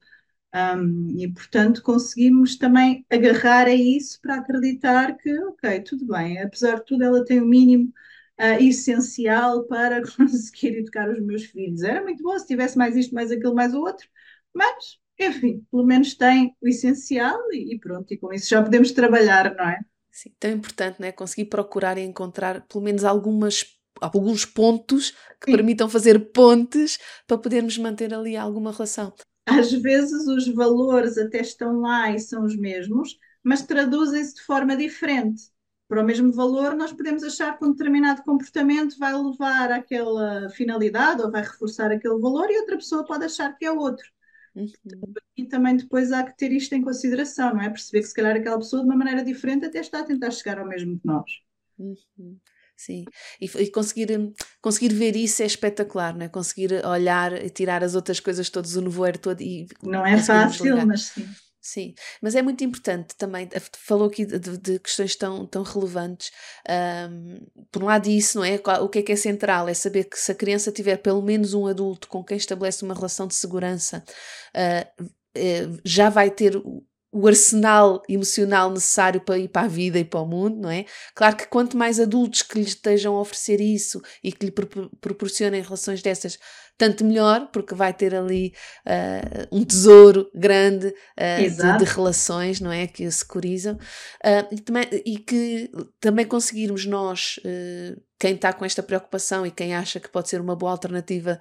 [0.54, 6.76] Um, e, portanto, conseguimos também agarrar a isso para acreditar que, ok, tudo bem, apesar
[6.80, 7.92] de tudo, ela tem o mínimo
[8.40, 11.82] uh, essencial para conseguir educar os meus filhos.
[11.82, 14.08] Era muito bom se tivesse mais isto, mais aquilo, mais o outro,
[14.54, 18.90] mas, enfim, pelo menos tem o essencial e, e pronto, e com isso já podemos
[18.92, 19.80] trabalhar, não é?
[20.12, 21.12] Sim, tão importante, não é?
[21.12, 23.64] Conseguir procurar e encontrar pelo menos algumas
[24.00, 25.52] alguns pontos que Sim.
[25.52, 29.12] permitam fazer pontes para podermos manter ali alguma relação.
[29.46, 34.76] Às vezes os valores até estão lá e são os mesmos, mas traduzem-se de forma
[34.76, 35.42] diferente.
[35.88, 41.20] Para o mesmo valor, nós podemos achar que um determinado comportamento vai levar àquela finalidade
[41.20, 44.06] ou vai reforçar aquele valor, e outra pessoa pode achar que é outro.
[44.54, 44.68] Uhum.
[45.36, 47.68] E também depois há que ter isto em consideração, não é?
[47.68, 50.58] Perceber que se calhar aquela pessoa de uma maneira diferente até está a tentar chegar
[50.58, 51.30] ao mesmo que nós.
[51.78, 52.38] Uhum.
[52.76, 53.04] Sim,
[53.38, 54.08] e, e, conseguir,
[54.62, 56.28] conseguir ver isso é espetacular, não é?
[56.28, 59.66] Conseguir olhar e tirar as outras coisas todas, o nevoeiro todo e.
[59.82, 61.28] Não é fácil, mas sim.
[61.62, 63.46] Sim, mas é muito importante também,
[63.76, 66.30] falou aqui de, de questões tão, tão relevantes.
[66.66, 68.58] Um, por um lado, isso, não é?
[68.80, 69.68] O que é que é central?
[69.68, 72.94] É saber que se a criança tiver pelo menos um adulto com quem estabelece uma
[72.94, 74.02] relação de segurança,
[74.56, 76.56] uh, já vai ter
[77.12, 80.86] o arsenal emocional necessário para ir para a vida e para o mundo, não é?
[81.14, 85.60] Claro que quanto mais adultos que lhe estejam a oferecer isso e que lhe proporcionem
[85.60, 86.38] relações dessas,
[86.80, 88.54] tanto melhor, porque vai ter ali
[88.86, 92.86] uh, um tesouro grande uh, de, de, relações, não é?
[92.86, 93.74] Que o securizam.
[93.74, 97.38] Uh, e, também, e, que também conseguirmos nós,
[98.18, 101.38] quem está com esta preocupação e quem acha que pode ser uma boa alternativa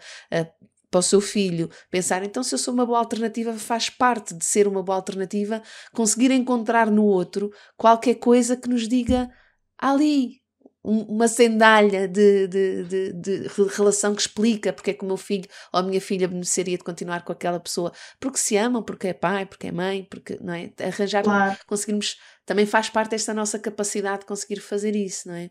[0.91, 4.43] para o seu filho, pensar, então se eu sou uma boa alternativa, faz parte de
[4.43, 5.62] ser uma boa alternativa,
[5.93, 9.30] conseguir encontrar no outro qualquer coisa que nos diga
[9.78, 10.39] ali
[10.83, 15.47] uma sandália de, de, de, de, relação que explica porque é que o meu filho
[15.73, 19.13] ou a minha filha beneficiaria de continuar com aquela pessoa, porque se amam, porque é
[19.13, 20.71] pai, porque é mãe, porque não é?
[20.81, 21.57] Arranjar, claro.
[21.67, 25.49] conseguirmos, também faz parte desta nossa capacidade de conseguir fazer isso, não é?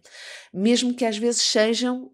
[0.53, 2.11] Mesmo que às vezes sejam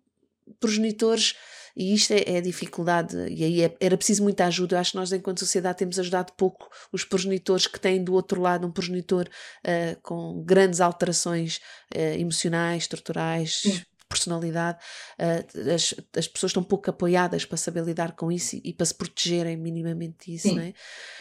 [0.59, 1.35] progenitores
[1.77, 4.77] e isto é, é a dificuldade, e aí é, era preciso muita ajuda.
[4.77, 8.41] Eu acho que nós, enquanto sociedade, temos ajudado pouco os progenitores que têm do outro
[8.41, 11.61] lado um progenitor uh, com grandes alterações
[11.95, 13.61] uh, emocionais, estruturais.
[13.63, 14.79] Sim personalidade,
[15.19, 18.87] uh, as, as pessoas estão pouco apoiadas para saber lidar com isso e, e para
[18.87, 20.55] se protegerem minimamente disso, Sim.
[20.55, 20.75] não é?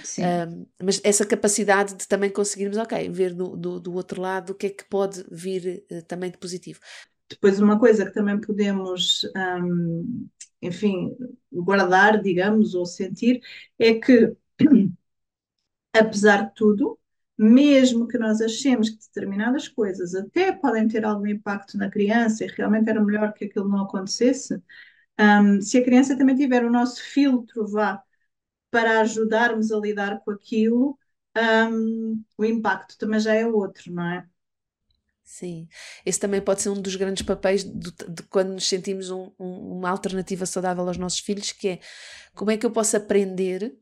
[0.03, 0.21] Sim.
[0.81, 4.67] mas essa capacidade de também conseguirmos, ok, ver do, do, do outro lado o que
[4.67, 6.79] é que pode vir uh, também de positivo.
[7.35, 10.27] Depois, uma coisa que também podemos, um,
[10.61, 11.15] enfim,
[11.51, 13.41] guardar, digamos, ou sentir,
[13.79, 14.35] é que,
[15.93, 16.99] apesar de tudo,
[17.37, 22.47] mesmo que nós achemos que determinadas coisas até podem ter algum impacto na criança e
[22.47, 24.61] realmente era melhor que aquilo não acontecesse,
[25.19, 28.03] um, se a criança também tiver o nosso filtro, vá,
[28.71, 30.99] para ajudarmos a lidar com aquilo,
[31.71, 34.27] um, o impacto também já é outro, não é?
[35.35, 35.67] Sim,
[36.05, 37.91] esse também pode ser um dos grandes papéis de,
[38.29, 41.79] quando nos sentimos um, um, uma alternativa saudável aos nossos filhos, que é
[42.35, 43.73] como é que eu posso aprender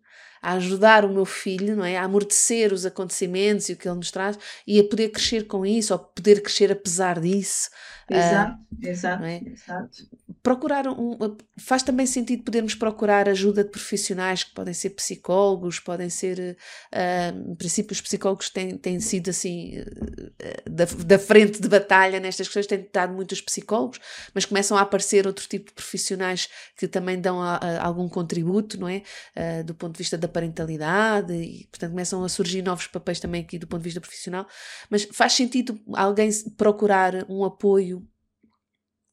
[0.42, 1.98] a ajudar o meu filho, não é?
[1.98, 5.66] A amortecer os acontecimentos e o que ele nos traz e a poder crescer com
[5.66, 7.70] isso, ou poder crescer apesar disso.
[8.13, 9.41] Exato, uh, exato, é?
[9.45, 10.10] exato
[10.43, 11.17] procurar um,
[11.58, 16.58] faz também sentido podermos procurar ajuda de profissionais que podem ser psicólogos, podem ser,
[16.93, 22.19] uh, em princípio, os psicólogos têm, têm sido assim uh, da, da, frente de batalha
[22.19, 24.00] nestas questões, têm dado muitos psicólogos,
[24.34, 28.80] mas começam a aparecer outro tipo de profissionais que também dão a, a algum contributo,
[28.80, 29.04] não é?
[29.36, 33.41] Uh, do ponto de vista da parentalidade e, portanto, começam a surgir novos papéis também
[33.41, 34.47] aqui do ponto de vista profissional,
[34.89, 38.01] mas faz sentido alguém procurar um apoio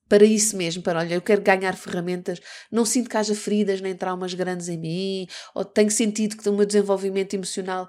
[0.09, 2.40] para isso mesmo, para olha, eu quero ganhar ferramentas,
[2.71, 6.53] não sinto que haja feridas nem traumas grandes em mim, ou tenho sentido que o
[6.53, 7.88] meu desenvolvimento emocional,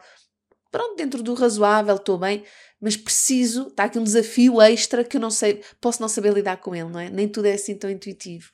[0.72, 2.44] pronto, dentro do razoável, estou bem,
[2.82, 6.58] mas preciso, está aqui um desafio extra que eu não sei, posso não saber lidar
[6.58, 7.10] com ele, não é?
[7.10, 8.50] Nem tudo é assim tão intuitivo.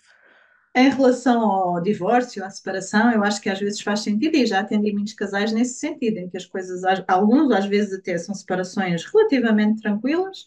[0.78, 4.60] Em relação ao divórcio, à separação, eu acho que às vezes faz sentido e já
[4.60, 9.06] atendi muitos casais nesse sentido, em que as coisas, alguns às vezes até são separações
[9.06, 10.46] relativamente tranquilas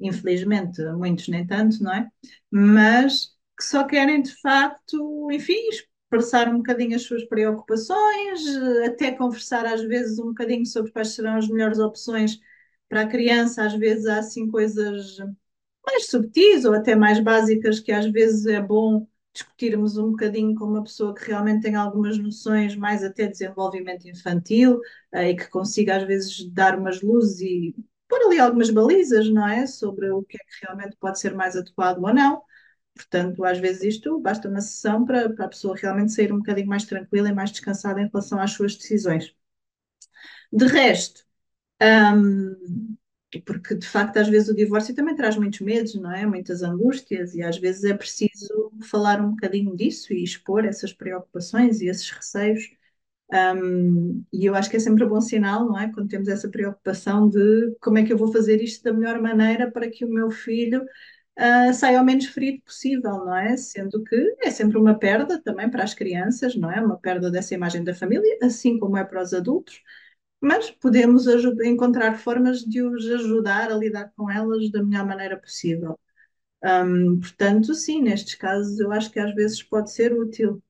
[0.00, 2.08] infelizmente muitos nem tanto, não é?
[2.50, 8.40] Mas que só querem de facto, enfim, expressar um bocadinho as suas preocupações,
[8.86, 12.38] até conversar às vezes um bocadinho sobre quais serão as melhores opções
[12.88, 13.64] para a criança.
[13.64, 15.18] Às vezes há assim coisas
[15.86, 20.64] mais subtis ou até mais básicas que às vezes é bom discutirmos um bocadinho com
[20.64, 24.80] uma pessoa que realmente tem algumas noções mais até desenvolvimento infantil
[25.12, 27.74] eh, e que consiga às vezes dar umas luzes e
[28.10, 29.66] pôr ali algumas balizas, não é?
[29.68, 32.42] Sobre o que é que realmente pode ser mais adequado ou não.
[32.94, 36.68] Portanto, às vezes isto basta uma sessão para, para a pessoa realmente sair um bocadinho
[36.68, 39.34] mais tranquila e mais descansada em relação às suas decisões.
[40.52, 41.24] De resto,
[41.82, 42.96] um,
[43.46, 46.26] porque de facto às vezes o divórcio também traz muitos medos, não é?
[46.26, 51.80] Muitas angústias e às vezes é preciso falar um bocadinho disso e expor essas preocupações
[51.80, 52.62] e esses receios.
[53.32, 55.92] Um, e eu acho que é sempre um bom sinal, não é?
[55.92, 59.70] Quando temos essa preocupação de como é que eu vou fazer isto da melhor maneira
[59.70, 60.82] para que o meu filho
[61.38, 63.56] uh, saia o menos ferido possível, não é?
[63.56, 66.80] Sendo que é sempre uma perda também para as crianças, não é?
[66.80, 69.80] Uma perda dessa imagem da família, assim como é para os adultos
[70.40, 71.26] mas podemos
[71.62, 75.98] encontrar formas de os ajudar a lidar com elas da melhor maneira possível.
[76.64, 80.62] Um, portanto, sim, nestes casos eu acho que às vezes pode ser útil.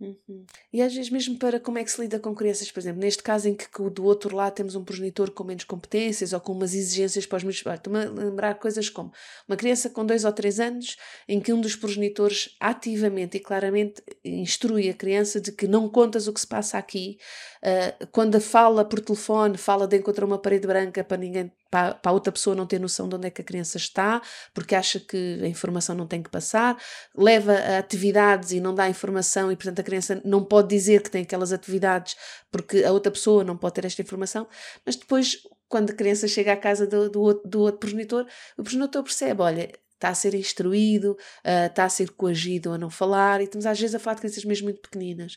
[0.00, 0.46] Uhum.
[0.72, 3.20] E às vezes mesmo para como é que se lida com crianças, por exemplo, neste
[3.20, 6.72] caso em que, do outro lado temos um progenitor com menos competências ou com umas
[6.72, 9.12] exigências para os meus Estou-me a lembrar coisas como
[9.48, 14.00] uma criança com dois ou três anos em que um dos progenitores ativamente e claramente
[14.24, 17.18] instrui a criança de que não contas o que se passa aqui,
[17.62, 22.10] uh, quando fala por telefone, fala de encontrar uma parede branca para ninguém para, para
[22.10, 24.20] a outra pessoa não ter noção de onde é que a criança está,
[24.54, 26.76] porque acha que a informação não tem que passar,
[27.16, 31.10] leva a atividades e não dá informação, e portanto a criança não pode dizer que
[31.10, 32.16] tem aquelas atividades
[32.50, 34.46] porque a outra pessoa não pode ter esta informação,
[34.84, 38.26] mas depois, quando a criança chega à casa do, do, outro, do outro progenitor,
[38.56, 41.12] o progenitor percebe: olha, está a ser instruído,
[41.44, 44.20] uh, está a ser coagido a não falar, e estamos às vezes a falar de
[44.22, 45.36] crianças mesmo muito pequeninas.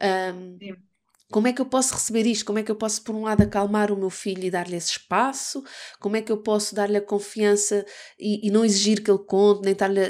[0.00, 0.91] Um, Sim.
[1.30, 2.44] Como é que eu posso receber isto?
[2.44, 4.92] Como é que eu posso, por um lado, acalmar o meu filho e dar-lhe esse
[4.92, 5.62] espaço?
[5.98, 7.84] Como é que eu posso dar-lhe a confiança
[8.18, 10.00] e, e, não exigir que ele conte, nem estar-lhe,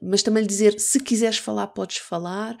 [0.00, 2.54] mas também lhe dizer: se quiseres falar, podes falar?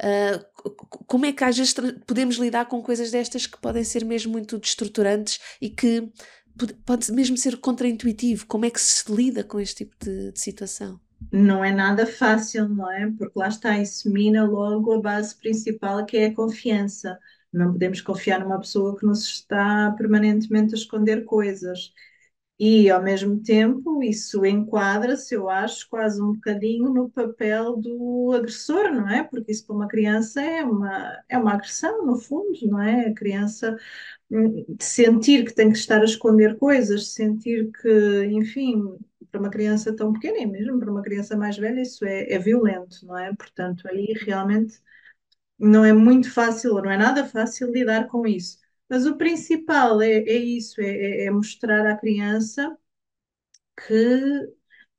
[0.00, 0.70] Uh,
[1.06, 1.74] como é que às vezes
[2.06, 6.08] podemos lidar com coisas destas que podem ser mesmo muito destruturantes e que
[6.84, 8.46] pode mesmo ser contraintuitivo?
[8.46, 11.00] Como é que se lida com este tipo de, de situação?
[11.32, 13.10] não é nada fácil, não é?
[13.18, 17.18] Porque lá está, isso mina logo a base principal que é a confiança.
[17.56, 21.92] Não podemos confiar numa pessoa que nos está permanentemente a esconder coisas.
[22.58, 28.90] E, ao mesmo tempo, isso enquadra-se, eu acho, quase um bocadinho no papel do agressor,
[28.92, 29.24] não é?
[29.24, 33.08] Porque isso para uma criança é uma, é uma agressão, no fundo, não é?
[33.08, 33.76] A criança
[34.30, 38.82] hum, sentir que tem que estar a esconder coisas, sentir que, enfim,
[39.30, 42.38] para uma criança tão pequena e mesmo para uma criança mais velha, isso é, é
[42.38, 43.34] violento, não é?
[43.34, 44.80] Portanto, aí realmente
[45.58, 48.58] não é muito fácil, não é nada fácil lidar com isso.
[48.88, 52.76] Mas o principal é, é isso, é, é, é mostrar à criança
[53.76, 54.54] que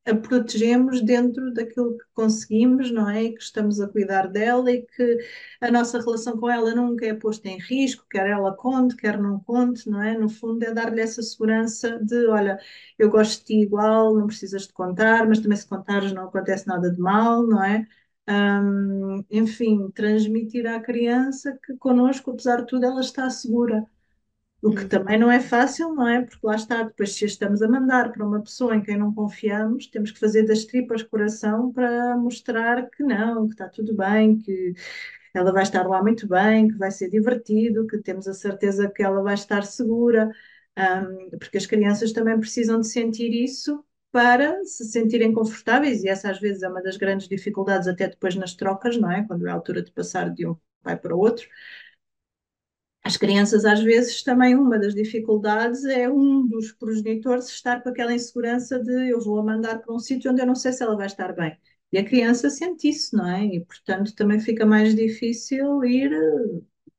[0.05, 3.29] a protegemos dentro daquilo que conseguimos, não é?
[3.31, 5.17] Que estamos a cuidar dela e que
[5.61, 9.39] a nossa relação com ela nunca é posta em risco, quer ela conte, quer não
[9.41, 10.17] conte, não é?
[10.17, 12.59] No fundo é dar-lhe essa segurança de, olha,
[12.97, 16.67] eu gosto de ti igual, não precisas de contar, mas também se contares não acontece
[16.67, 17.87] nada de mal, não é?
[19.29, 23.85] Enfim, transmitir à criança que connosco, apesar de tudo, ela está segura.
[24.61, 24.87] O que uhum.
[24.89, 26.23] também não é fácil, não é?
[26.23, 29.87] Porque lá está, depois se estamos a mandar para uma pessoa em quem não confiamos,
[29.87, 34.73] temos que fazer das tripas coração para mostrar que não, que está tudo bem, que
[35.33, 39.03] ela vai estar lá muito bem, que vai ser divertido, que temos a certeza que
[39.03, 40.31] ela vai estar segura,
[40.77, 46.31] um, porque as crianças também precisam de sentir isso para se sentirem confortáveis, e essa
[46.31, 49.25] às vezes é uma das grandes dificuldades, até depois nas trocas, não é?
[49.27, 51.47] Quando é a altura de passar de um pai para o outro.
[53.03, 58.13] As crianças, às vezes, também uma das dificuldades é um dos progenitores estar com aquela
[58.13, 60.95] insegurança de eu vou a mandar para um sítio onde eu não sei se ela
[60.97, 61.57] vai estar bem.
[61.91, 63.45] E a criança sente isso, não é?
[63.45, 66.11] E, portanto, também fica mais difícil ir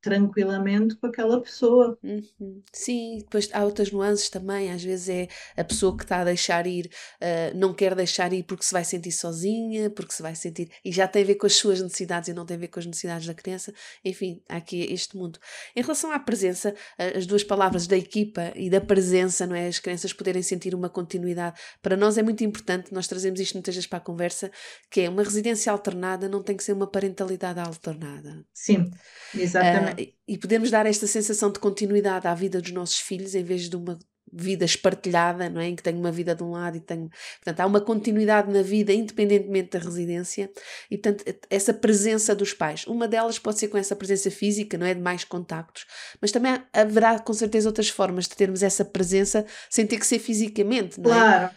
[0.09, 1.99] tranquilamente com aquela pessoa.
[2.03, 2.63] Uhum.
[2.73, 4.71] Sim, depois há outras nuances também.
[4.71, 6.87] Às vezes é a pessoa que está a deixar ir,
[7.21, 10.71] uh, não quer deixar ir porque se vai sentir sozinha, porque se vai sentir.
[10.85, 12.81] E já tem a ver com as suas necessidades e não tem a ver com
[12.81, 13.73] as necessidades da criança.
[14.05, 15.39] Enfim, há aqui este mundo.
[15.75, 19.67] Em relação à presença, uh, as duas palavras da equipa e da presença, não é?
[19.69, 21.61] As crianças poderem sentir uma continuidade.
[21.83, 24.51] Para nós é muito importante, nós trazemos isto muitas vezes para a conversa,
[24.91, 28.45] que é uma residência alternada não tem que ser uma parentalidade alternada.
[28.53, 28.91] Sim,
[29.35, 29.98] exatamente.
[29.98, 33.69] Uh, e podemos dar esta sensação de continuidade à vida dos nossos filhos em vez
[33.69, 33.99] de uma
[34.33, 35.69] vida espartilhada, não é?
[35.69, 37.09] Em que tenho uma vida de um lado e tenho.
[37.43, 40.51] Portanto, há uma continuidade na vida, independentemente da residência,
[40.91, 42.87] e portanto, essa presença dos pais.
[42.87, 44.95] Uma delas pode ser com essa presença física, não é?
[44.95, 45.87] De mais contactos,
[46.21, 50.19] mas também haverá com certeza outras formas de termos essa presença sem ter que ser
[50.19, 51.15] fisicamente, não é?
[51.15, 51.55] Claro.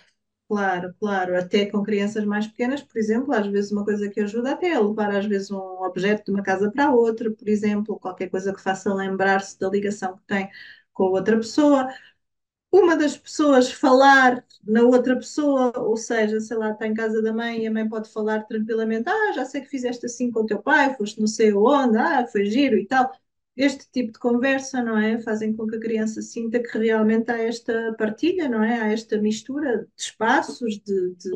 [0.52, 4.52] Claro, claro, até com crianças mais pequenas, por exemplo, às vezes uma coisa que ajuda
[4.52, 8.30] até é levar às vezes um objeto de uma casa para outra, por exemplo, qualquer
[8.30, 10.50] coisa que faça lembrar-se da ligação que tem
[10.92, 11.88] com outra pessoa,
[12.72, 17.34] uma das pessoas falar na outra pessoa, ou seja, sei lá, está em casa da
[17.34, 20.46] mãe e a mãe pode falar tranquilamente: Ah, já sei que fizeste assim com o
[20.48, 23.12] teu pai, foste não sei onde, ah, foi giro e tal.
[23.64, 25.20] Este tipo de conversa, não é?
[25.20, 28.82] Fazem com que a criança sinta que realmente há esta partilha, não é?
[28.82, 31.30] Há esta mistura de espaços, de, de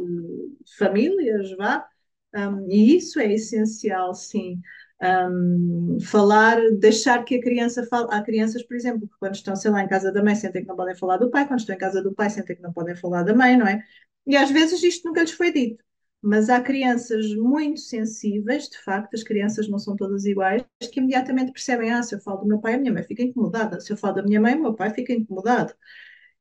[0.78, 1.88] famílias, vá.
[2.36, 4.60] Um, e isso é essencial, sim
[5.02, 8.08] um, falar, deixar que a criança fale.
[8.12, 10.68] Há crianças, por exemplo, que quando estão, sei lá, em casa da mãe, sentem que
[10.68, 12.96] não podem falar do pai, quando estão em casa do pai, sentem que não podem
[12.96, 13.84] falar da mãe, não é?
[14.26, 15.84] E às vezes isto nunca lhes foi dito.
[16.26, 21.52] Mas há crianças muito sensíveis, de facto, as crianças não são todas iguais, que imediatamente
[21.52, 23.98] percebem: ah, se eu falo do meu pai, a minha mãe fica incomodada, se eu
[23.98, 25.74] falo da minha mãe, o meu pai fica incomodado.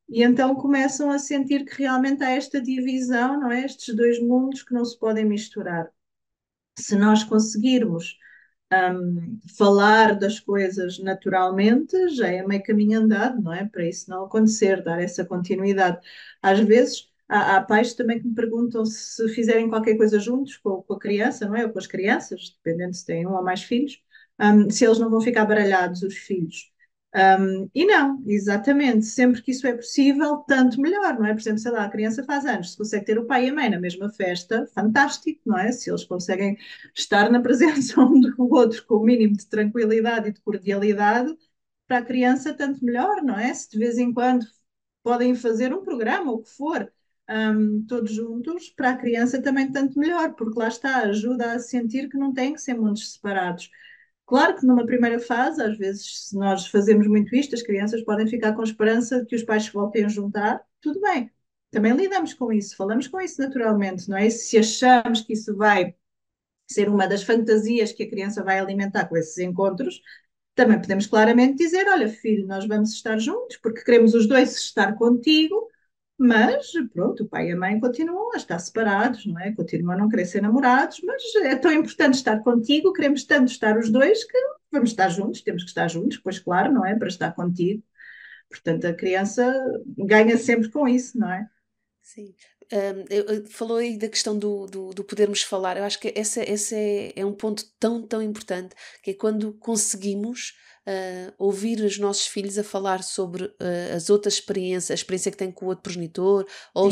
[0.08, 3.64] E então começam a sentir que realmente há esta divisão, não é?
[3.64, 5.90] Estes dois mundos que não se podem misturar.
[6.78, 8.18] Se nós conseguirmos
[8.72, 13.66] um, falar das coisas naturalmente já é meio caminho andado, não é?
[13.66, 16.00] Para isso não acontecer, dar essa continuidade.
[16.42, 20.82] Às vezes há, há pais também que me perguntam se fizerem qualquer coisa juntos com,
[20.82, 21.64] com, a criança, não é?
[21.64, 24.02] Ou com as crianças, dependendo se têm um ou mais filhos,
[24.40, 26.72] um, se eles não vão ficar baralhados, os filhos.
[27.16, 31.32] Um, e não, exatamente, sempre que isso é possível, tanto melhor, não é?
[31.32, 33.54] Por exemplo, sei lá, a criança faz anos, se consegue ter o pai e a
[33.54, 35.70] mãe na mesma festa, fantástico, não é?
[35.70, 36.58] Se eles conseguem
[36.92, 41.36] estar na presença um do outro com o mínimo de tranquilidade e de cordialidade,
[41.86, 43.52] para a criança, tanto melhor, não é?
[43.54, 44.46] Se de vez em quando
[45.02, 46.92] podem fazer um programa, ou o que for,
[47.28, 52.08] um, todos juntos, para a criança também tanto melhor, porque lá está, ajuda a sentir
[52.08, 53.70] que não têm que ser mundos separados.
[54.26, 58.26] Claro que numa primeira fase, às vezes, se nós fazemos muito isto, as crianças podem
[58.26, 61.30] ficar com esperança de que os pais voltem a juntar, tudo bem.
[61.70, 64.30] Também lidamos com isso, falamos com isso naturalmente, não é?
[64.30, 65.94] Se achamos que isso vai
[66.70, 70.00] ser uma das fantasias que a criança vai alimentar com esses encontros,
[70.54, 74.94] também podemos claramente dizer: Olha, filho, nós vamos estar juntos porque queremos os dois estar
[74.96, 75.68] contigo
[76.26, 79.52] mas, pronto, o pai e a mãe continuam a estar separados, não é?
[79.52, 83.76] Continuam a não querer ser namorados, mas é tão importante estar contigo, queremos tanto estar
[83.76, 84.38] os dois que
[84.72, 86.96] vamos estar juntos, temos que estar juntos, pois claro, não é?
[86.96, 87.82] Para estar contigo.
[88.48, 89.54] Portanto, a criança
[89.98, 91.46] ganha sempre com isso, não é?
[92.00, 92.34] Sim.
[92.72, 95.76] Um, falou aí da questão do, do, do, podermos falar.
[95.76, 99.52] Eu acho que esse, esse é, é um ponto tão, tão importante, que é quando
[99.54, 100.52] conseguimos
[100.86, 105.36] uh, ouvir os nossos filhos a falar sobre uh, as outras experiências, a experiência que
[105.36, 106.90] têm com o outro progenitor, ou,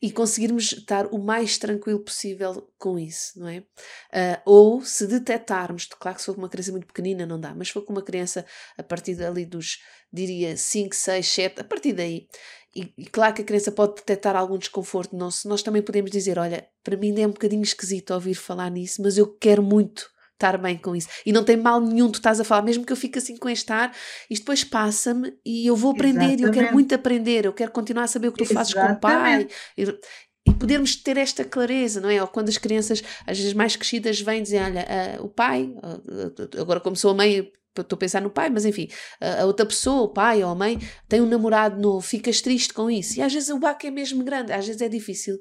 [0.00, 3.58] e conseguirmos estar o mais tranquilo possível com isso, não é?
[3.58, 7.68] Uh, ou se detectarmos, claro que se for uma criança muito pequenina não dá, mas
[7.68, 8.44] se for com uma criança
[8.76, 9.78] a partir ali dos,
[10.12, 12.28] diria, 5, 6, 7, a partir daí,
[12.76, 16.38] e, e, claro que a criança pode detectar algum desconforto nosso, nós também podemos dizer,
[16.38, 20.10] olha, para mim ainda é um bocadinho esquisito ouvir falar nisso, mas eu quero muito
[20.34, 21.08] estar bem com isso.
[21.24, 23.48] E não tem mal nenhum tu estás a falar, mesmo que eu fique assim com
[23.48, 23.94] este ar,
[24.28, 26.42] isto depois passa-me e eu vou aprender, Exatamente.
[26.42, 28.74] eu quero muito aprender, eu quero continuar a saber o que tu Exatamente.
[28.74, 29.48] fazes com o pai.
[29.78, 29.82] E,
[30.48, 32.20] e podermos ter esta clareza, não é?
[32.22, 34.86] Ou quando as crianças, às vezes mais crescidas, vêm dizer: Olha,
[35.18, 37.50] uh, o pai, uh, agora como sou a mãe,
[37.82, 38.88] estou a pensar no pai, mas enfim,
[39.20, 42.90] a outra pessoa, o pai ou a mãe, tem um namorado novo, ficas triste com
[42.90, 43.18] isso.
[43.18, 45.38] E às vezes o baque é mesmo grande, às vezes é difícil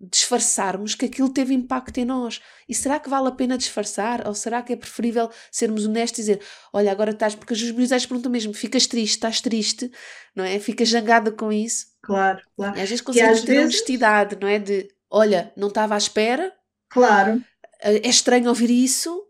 [0.00, 2.40] disfarçarmos que aquilo teve impacto em nós.
[2.68, 4.26] E será que vale a pena disfarçar?
[4.26, 6.40] Ou será que é preferível sermos honestos e dizer:
[6.72, 7.34] Olha, agora estás.
[7.34, 9.90] Porque os miúdos perguntam mesmo: ficas triste, estás triste,
[10.34, 10.58] não é?
[10.58, 11.86] Ficas zangada com isso.
[12.02, 12.76] Claro, claro.
[12.76, 13.64] E às vezes conseguimos ter vezes...
[13.64, 14.58] honestidade, não é?
[14.58, 16.52] De: Olha, não estava à espera.
[16.88, 17.42] Claro.
[17.80, 19.22] É estranho ouvir isso.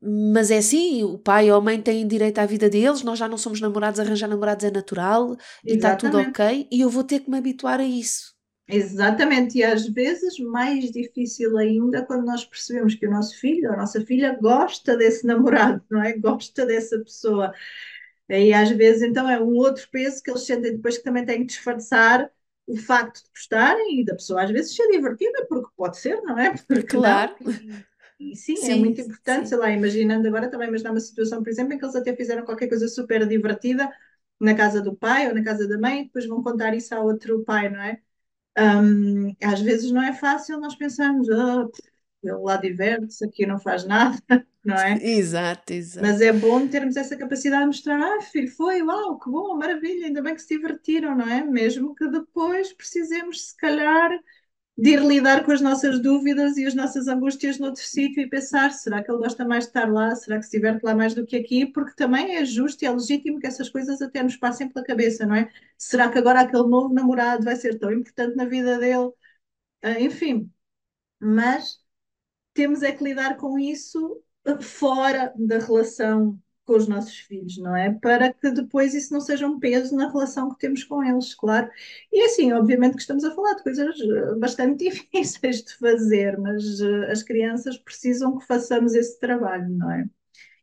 [0.00, 3.28] Mas é assim, o pai ou a mãe têm direito à vida deles, nós já
[3.28, 7.20] não somos namorados, arranjar namorados é natural e está tudo ok, e eu vou ter
[7.20, 8.32] que me habituar a isso.
[8.66, 13.74] Exatamente, e às vezes mais difícil ainda quando nós percebemos que o nosso filho ou
[13.74, 16.12] a nossa filha gosta desse namorado, não é?
[16.16, 17.52] Gosta dessa pessoa.
[18.28, 21.40] E às vezes então é um outro peso que eles sentem depois que também têm
[21.40, 22.30] que disfarçar
[22.66, 26.38] o facto de gostarem e da pessoa às vezes ser divertida, porque pode ser, não
[26.38, 26.54] é?
[26.66, 27.34] Porque claro.
[27.40, 27.84] E,
[28.34, 29.48] sim, é sim, é muito importante, sim.
[29.48, 32.14] sei lá, imaginando agora também, mas dá uma situação, por exemplo, em que eles até
[32.16, 33.90] fizeram qualquer coisa super divertida
[34.40, 37.00] na casa do pai ou na casa da mãe, e depois vão contar isso a
[37.00, 38.00] outro pai, não é?
[38.58, 41.70] Um, às vezes não é fácil nós pensarmos, oh,
[42.22, 44.18] ele lá diverte-se, aqui não faz nada,
[44.64, 44.94] não é?
[45.02, 46.06] Exato, exato.
[46.06, 50.06] Mas é bom termos essa capacidade de mostrar, ah, filho, foi, uau, que bom, maravilha,
[50.06, 51.42] ainda bem que se divertiram, não é?
[51.44, 54.10] Mesmo que depois precisemos, se calhar,
[54.76, 58.70] de ir lidar com as nossas dúvidas e as nossas angústias noutro sítio e pensar,
[58.72, 60.14] será que ele gosta mais de estar lá?
[60.16, 61.66] Será que se diverte lá mais do que aqui?
[61.66, 65.26] Porque também é justo e é legítimo que essas coisas até nos passem pela cabeça,
[65.26, 65.50] não é?
[65.76, 69.08] Será que agora aquele novo namorado vai ser tão importante na vida dele?
[69.84, 70.50] Uh, enfim,
[71.20, 71.78] mas
[72.54, 74.22] temos é que lidar com isso
[74.60, 76.40] fora da relação
[76.72, 77.90] com os nossos filhos, não é?
[77.92, 81.70] Para que depois isso não seja um peso na relação que temos com eles, claro.
[82.10, 86.80] E assim, obviamente que estamos a falar de coisas eh, bastante difíceis de fazer, mas
[86.80, 90.06] uh, as crianças precisam que façamos esse trabalho, não é?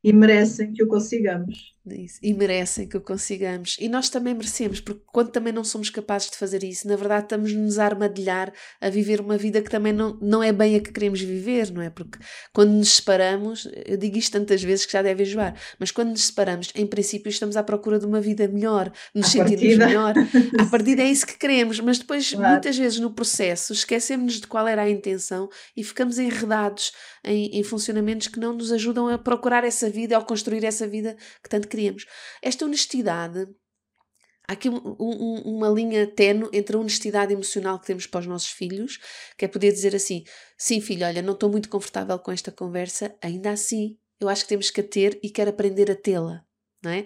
[0.04, 1.78] E merecem que o consigamos.
[2.22, 3.78] E merecem que o consigamos.
[3.80, 7.24] E nós também merecemos, porque quando também não somos capazes de fazer isso, na verdade
[7.24, 10.92] estamos-nos a armadilhar a viver uma vida que também não, não é bem a que
[10.92, 11.90] queremos viver, não é?
[11.90, 12.20] Porque
[12.54, 16.26] quando nos separamos, eu digo isto tantas vezes que já deve enjoar, mas quando nos
[16.26, 19.88] separamos, em princípio estamos à procura de uma vida melhor, nos à sentirmos partida.
[19.88, 20.14] melhor.
[20.60, 22.54] À partida é isso que queremos, mas depois, claro.
[22.54, 26.92] muitas vezes no processo, esquecemos de qual era a intenção e ficamos enredados
[27.24, 31.16] em, em funcionamentos que não nos ajudam a procurar essa vida ou construir essa vida
[31.44, 31.79] que tanto queremos
[32.42, 33.48] Esta honestidade,
[34.48, 38.28] há aqui um, um, uma linha tenue entre a honestidade emocional que temos para os
[38.28, 39.00] nossos filhos,
[39.38, 40.24] que é poder dizer assim:
[40.58, 44.50] sim, filho, olha, não estou muito confortável com esta conversa, ainda assim, eu acho que
[44.50, 46.44] temos que a ter e quero aprender a tê-la.
[46.82, 47.06] Não é?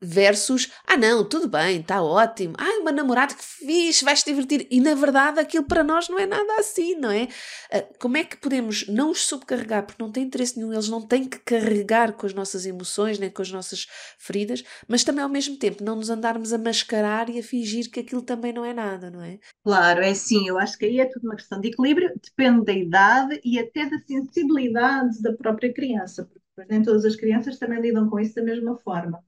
[0.00, 4.66] Versus ah não, tudo bem, está ótimo, ah, uma namorada que fixe, vais te divertir
[4.70, 7.28] e na verdade aquilo para nós não é nada assim, não é?
[7.72, 11.06] Ah, como é que podemos não os subcarregar, porque não tem interesse nenhum, eles não
[11.06, 13.86] têm que carregar com as nossas emoções, nem com as nossas
[14.18, 18.00] feridas, mas também ao mesmo tempo não nos andarmos a mascarar e a fingir que
[18.00, 19.38] aquilo também não é nada, não é?
[19.62, 22.72] Claro, é sim, eu acho que aí é tudo uma questão de equilíbrio, depende da
[22.72, 28.08] idade e até da sensibilidade da própria criança, porque nem todas as crianças também lidam
[28.08, 29.22] com isso da mesma forma.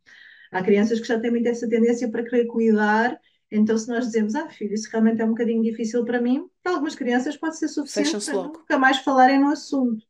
[0.53, 3.19] Há crianças que já têm muito essa tendência para querer cuidar,
[3.51, 6.73] então se nós dizemos, ah, filho, isso realmente é um bocadinho difícil para mim, para
[6.73, 8.59] algumas crianças pode ser suficiente para logo.
[8.59, 10.05] nunca mais falarem no assunto.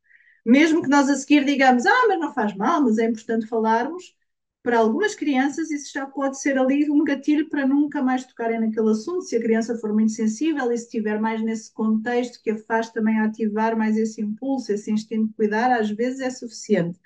[0.44, 4.14] Mesmo que nós a seguir digamos, ah, mas não faz mal, mas é importante falarmos,
[4.62, 8.90] para algumas crianças isso já pode ser ali um gatilho para nunca mais tocarem naquele
[8.90, 12.58] assunto, se a criança for muito sensível e se estiver mais nesse contexto que a
[12.58, 16.98] faz também ativar mais esse impulso, esse instinto de cuidar, às vezes é suficiente.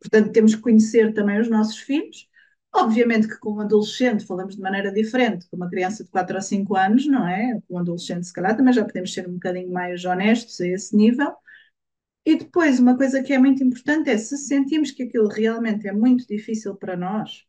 [0.00, 2.28] Portanto, temos que conhecer também os nossos filhos
[2.74, 6.42] Obviamente que com um adolescente falamos de maneira diferente, com uma criança de 4 ou
[6.42, 7.60] 5 anos, não é?
[7.68, 10.96] Com um adolescente, se calhar, também já podemos ser um bocadinho mais honestos a esse
[10.96, 11.34] nível.
[12.26, 15.92] E depois, uma coisa que é muito importante é se sentimos que aquilo realmente é
[15.92, 17.44] muito difícil para nós,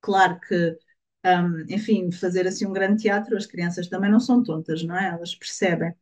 [0.00, 0.78] claro que,
[1.26, 5.08] um, enfim, fazer assim um grande teatro, as crianças também não são tontas, não é?
[5.10, 5.94] Elas percebem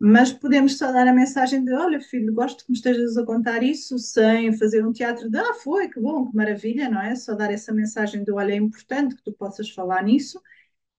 [0.00, 3.62] mas podemos só dar a mensagem de: olha, filho, gosto que me estejas a contar
[3.62, 7.14] isso, sem fazer um teatro de: ah, foi, que bom, que maravilha, não é?
[7.16, 10.40] Só dar essa mensagem de: olha, é importante que tu possas falar nisso.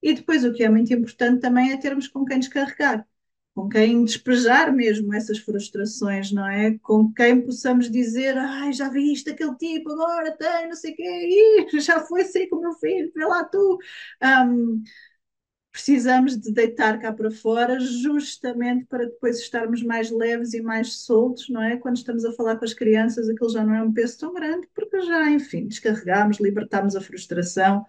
[0.02, 3.08] E depois, o que é muito importante também é termos com quem descarregar,
[3.56, 6.78] com quem despejar mesmo essas frustrações, não é?
[6.80, 10.96] Com quem possamos dizer: ai, já vi isto, aquele tipo, agora tem, não sei o
[10.96, 13.80] quê, Ih, já foi assim com o meu filho, vê lá tu.
[14.24, 14.84] Um,
[15.72, 21.50] precisamos de deitar cá para fora justamente para depois estarmos mais leves e mais soltos,
[21.50, 21.78] não é?
[21.78, 24.68] Quando estamos a falar com as crianças, aquilo já não é um peso tão grande,
[24.76, 27.86] porque já, enfim, descarregamos, libertamos a frustração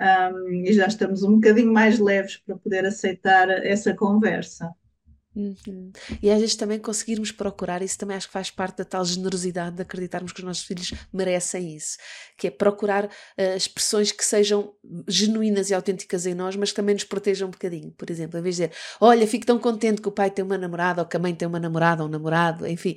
[0.00, 4.74] um, e já estamos um bocadinho mais leves para poder aceitar essa conversa.
[5.40, 5.92] Uhum.
[6.22, 9.76] E às vezes também conseguirmos procurar, isso também acho que faz parte da tal generosidade
[9.76, 11.96] de acreditarmos que os nossos filhos merecem isso,
[12.36, 14.72] que é procurar uh, expressões que sejam
[15.08, 17.92] genuínas e autênticas em nós, mas que também nos protejam um bocadinho.
[17.92, 20.58] Por exemplo, em vez de dizer, olha, fico tão contente que o pai tem uma
[20.58, 22.96] namorada ou que a mãe tem uma namorada ou um namorado, enfim,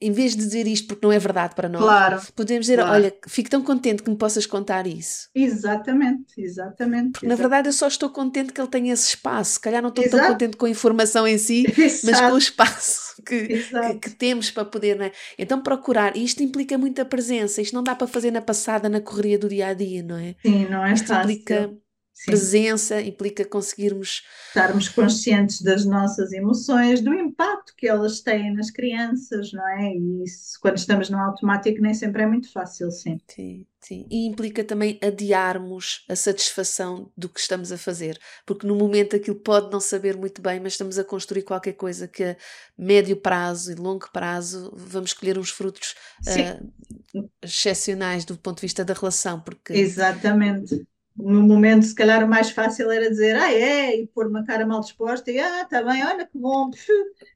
[0.00, 2.92] em vez de dizer isto porque não é verdade para nós, claro, podemos dizer, claro.
[2.92, 5.28] olha, fico tão contente que me possas contar isso.
[5.34, 7.12] Exatamente, exatamente.
[7.12, 7.28] Porque exatamente.
[7.28, 10.04] na verdade eu só estou contente que ele tenha esse espaço, se calhar não estou
[10.04, 10.22] Exato.
[10.22, 11.64] tão contente com a informação em si
[12.04, 15.12] mas com o espaço que, que, que, temos para poder, não é?
[15.38, 19.00] Então procurar, e isto implica muita presença, isto não dá para fazer na passada, na
[19.00, 20.34] correria do dia a dia, não é?
[20.44, 21.30] Sim, não é isto fácil.
[21.30, 21.74] implica
[22.14, 22.26] Sim.
[22.26, 29.52] presença, implica conseguirmos estarmos conscientes das nossas emoções, do impacto que elas têm nas crianças,
[29.52, 29.92] não é?
[29.92, 33.18] E isso, quando estamos no automático nem sempre é muito fácil, sim.
[33.28, 34.06] Sim, sim.
[34.10, 39.36] E implica também adiarmos a satisfação do que estamos a fazer, porque no momento aquilo
[39.36, 42.36] pode não saber muito bem, mas estamos a construir qualquer coisa que a
[42.76, 45.94] médio prazo e longo prazo vamos colher uns frutos
[46.26, 52.28] uh, excepcionais do ponto de vista da relação, porque Exatamente no momento, se calhar, o
[52.28, 55.82] mais fácil era dizer, ah, é, e pôr uma cara mal disposta e, ah, tá
[55.82, 56.70] bem, olha que bom.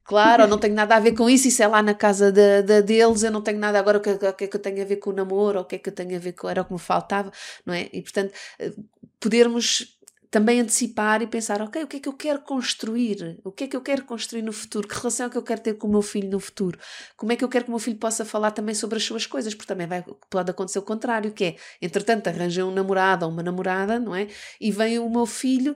[0.03, 2.81] Claro, não tenho nada a ver com isso, isso é lá na casa de, de
[2.81, 4.85] deles, eu não tenho nada agora, o que, o que é que eu tenho a
[4.85, 6.65] ver com o namoro, o que é que eu tenho a ver com, era o
[6.65, 7.31] que me faltava,
[7.65, 7.89] não é?
[7.93, 8.73] E, portanto, eh,
[9.19, 9.98] podermos
[10.31, 13.39] também antecipar e pensar, ok, o que é que eu quero construir?
[13.43, 14.87] O que é que eu quero construir no futuro?
[14.87, 16.77] Que relação é que eu quero ter com o meu filho no futuro?
[17.17, 19.25] Como é que eu quero que o meu filho possa falar também sobre as suas
[19.25, 19.55] coisas?
[19.55, 23.41] Porque também vai, pode acontecer o contrário, que é, entretanto, arranja um namorado ou uma
[23.41, 24.27] namorada, não é?
[24.61, 25.75] E vem o meu filho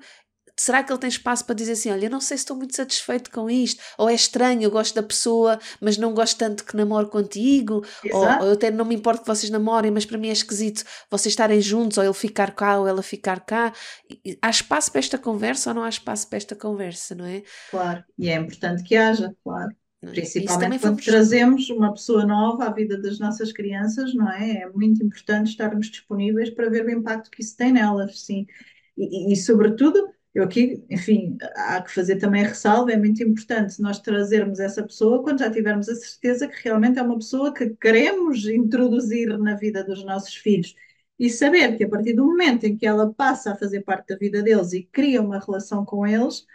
[0.58, 2.76] será que ele tem espaço para dizer assim: olha, eu não sei se estou muito
[2.76, 6.76] satisfeito com isto, ou é estranho, eu gosto da pessoa, mas não gosto tanto que
[6.76, 10.30] namoro contigo, ou, ou, eu até não me importo que vocês namorem, mas para mim
[10.30, 13.74] é esquisito vocês estarem juntos, ou ele ficar cá, ou ela ficar cá.
[14.42, 17.44] Há espaço para esta conversa ou não há espaço para esta conversa, não é?
[17.70, 19.76] Claro, e é importante que haja, claro.
[20.04, 20.10] É?
[20.10, 24.64] Principalmente quando trazemos uma pessoa nova à vida das nossas crianças, não é?
[24.64, 28.46] É muito importante estarmos disponíveis para ver o impacto que isso tem nelas, sim.
[28.98, 33.80] E, e, e sobretudo, eu aqui, enfim, há que fazer também ressalva, é muito importante
[33.82, 37.70] nós trazermos essa pessoa quando já tivermos a certeza que realmente é uma pessoa que
[37.76, 40.76] queremos introduzir na vida dos nossos filhos.
[41.20, 44.18] E saber que a partir do momento em que ela passa a fazer parte da
[44.18, 46.46] vida deles e cria uma relação com eles,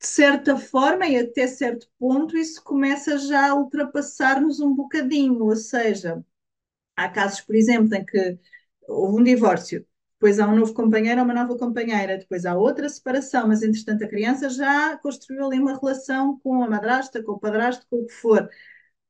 [0.00, 5.56] de certa forma e até certo ponto, isso começa já a ultrapassar-nos um bocadinho, ou
[5.56, 6.24] seja,
[6.96, 8.38] há casos, por exemplo, em que
[8.88, 9.86] houve um divórcio
[10.22, 14.04] depois há um novo companheiro ou uma nova companheira, depois há outra separação, mas entretanto
[14.04, 18.06] a criança já construiu ali uma relação com a madrasta, com o padrasto, com o
[18.06, 18.48] que for.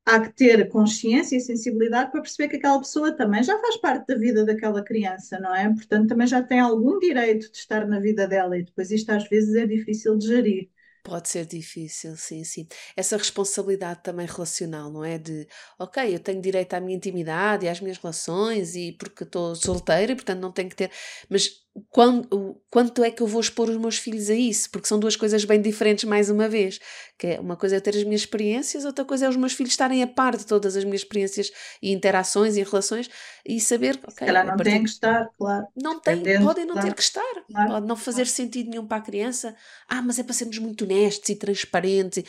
[0.07, 4.07] Há que ter consciência e sensibilidade para perceber que aquela pessoa também já faz parte
[4.09, 5.69] da vida daquela criança, não é?
[5.75, 9.29] Portanto, também já tem algum direito de estar na vida dela e depois isto às
[9.29, 10.71] vezes é difícil de gerir.
[11.05, 12.69] Pode ser difícil, sim, sim.
[12.97, 15.19] Essa responsabilidade também relacional, não é?
[15.19, 19.57] De, ok, eu tenho direito à minha intimidade e às minhas relações e porque estou
[19.57, 20.93] solteira e portanto não tenho que ter.
[21.29, 21.51] Mas
[21.89, 24.71] quando, quanto é que eu vou expor os meus filhos a isso?
[24.71, 26.79] Porque são duas coisas bem diferentes, mais uma vez.
[27.19, 29.73] Que é, uma coisa é ter as minhas experiências, outra coisa é os meus filhos
[29.73, 31.51] estarem a par de todas as minhas experiências
[31.83, 33.09] e interações e relações
[33.47, 33.97] e saber.
[33.97, 34.71] Okay, Se calhar não partir...
[34.71, 35.67] têm que estar, claro.
[35.75, 36.89] Não têm, podem não claro.
[36.89, 37.45] ter que estar.
[37.51, 37.71] Claro.
[37.71, 38.31] Pode não fazer claro.
[38.31, 39.57] sentido nenhum para a criança.
[39.89, 42.19] Ah, mas é para sermos muito honestos e transparentes.
[42.19, 42.27] E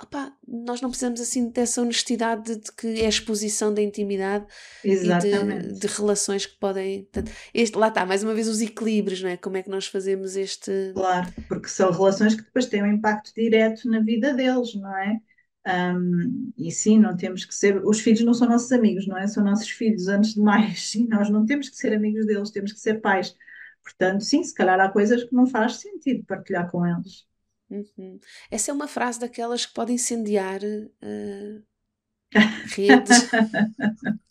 [0.00, 4.46] opá, nós não precisamos assim dessa honestidade de, que é a exposição da intimidade
[4.84, 5.66] Exatamente.
[5.66, 7.08] e de, de, relações que podem.
[7.54, 9.36] Este, lá está, mais uma vez, os equilíbrios, não é?
[9.36, 10.92] Como é que nós fazemos este.
[10.94, 15.20] Claro, porque são relações que depois têm um impacto direto na vida deles, não é?
[15.64, 17.84] Um, e sim, não temos que ser.
[17.86, 19.26] Os filhos não são nossos amigos, não é?
[19.26, 20.90] São nossos filhos, antes de mais.
[20.90, 23.34] Sim, nós não temos que ser amigos deles, temos que ser pais.
[23.82, 27.26] Portanto, sim, se calhar há coisas que não faz sentido partilhar com eles.
[27.72, 28.20] Uhum.
[28.50, 31.62] Essa é uma frase daquelas que pode incendiar uh,
[32.74, 33.30] redes.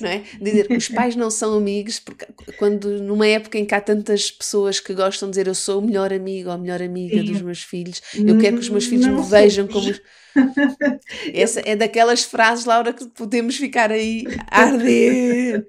[0.00, 0.22] não é?
[0.40, 2.26] Dizer que os pais não são amigos, porque
[2.58, 5.84] quando numa época em que há tantas pessoas que gostam de dizer eu sou o
[5.84, 7.24] melhor amigo ou a melhor amiga Sim.
[7.24, 9.92] dos meus filhos, eu quero que os meus filhos não me vejam como.
[11.34, 15.66] Essa é daquelas frases, Laura, que podemos ficar aí a arder.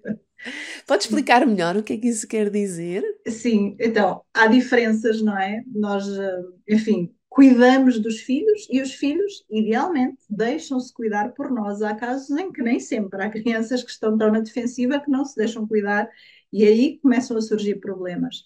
[0.86, 3.04] Pode explicar melhor o que é que isso quer dizer?
[3.28, 5.64] Sim, então, há diferenças, não é?
[5.68, 11.82] Nós, eh, enfim, cuidamos dos filhos e os filhos, idealmente, deixam-se cuidar por nós.
[11.82, 15.26] Há casos em que nem sempre há crianças que estão tão na defensiva que não
[15.26, 16.10] se deixam cuidar
[16.52, 18.44] e aí começam a surgir problemas.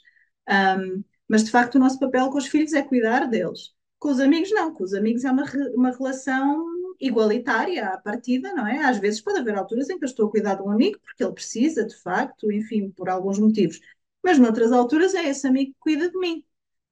[0.49, 3.73] Um, mas, de facto, o nosso papel com os filhos é cuidar deles.
[3.99, 4.73] Com os amigos, não.
[4.73, 5.43] Com os amigos é uma,
[5.75, 6.65] uma relação
[6.99, 8.83] igualitária à partida, não é?
[8.85, 11.23] Às vezes pode haver alturas em que eu estou a cuidar de um amigo porque
[11.23, 13.79] ele precisa, de facto, enfim, por alguns motivos.
[14.23, 16.43] Mas noutras alturas é esse amigo que cuida de mim.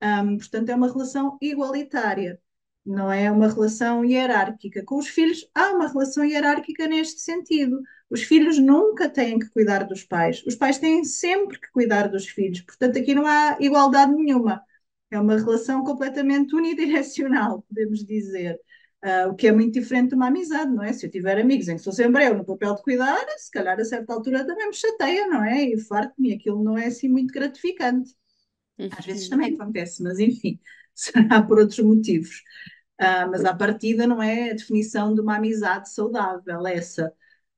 [0.02, 2.40] Um, portanto, é uma relação igualitária,
[2.86, 4.84] não é uma relação hierárquica.
[4.84, 7.82] Com os filhos, há uma relação hierárquica neste sentido.
[8.10, 12.28] Os filhos nunca têm que cuidar dos pais, os pais têm sempre que cuidar dos
[12.28, 12.62] filhos.
[12.62, 14.62] Portanto, aqui não há igualdade nenhuma.
[15.10, 18.60] É uma relação completamente unidirecional, podemos dizer.
[19.06, 20.92] Uh, o que é muito diferente de uma amizade, não é?
[20.92, 23.80] Se eu tiver amigos em que sou sempre eu no papel de cuidar, se calhar
[23.80, 25.64] a certa altura também me chateia, não é?
[25.64, 28.16] E farto-me, aquilo não é assim muito gratificante.
[28.98, 30.60] Às vezes também acontece, mas enfim,
[30.96, 32.42] será por outros motivos.
[33.00, 37.14] Uh, mas à partida não é a definição de uma amizade saudável, essa.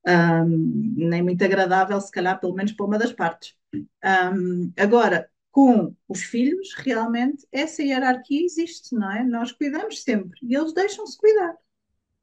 [0.05, 3.55] Um, nem muito agradável, se calhar, pelo menos para uma das partes.
[3.73, 9.23] Um, agora, com os filhos, realmente essa hierarquia existe, não é?
[9.23, 11.57] Nós cuidamos sempre e eles deixam-se cuidar.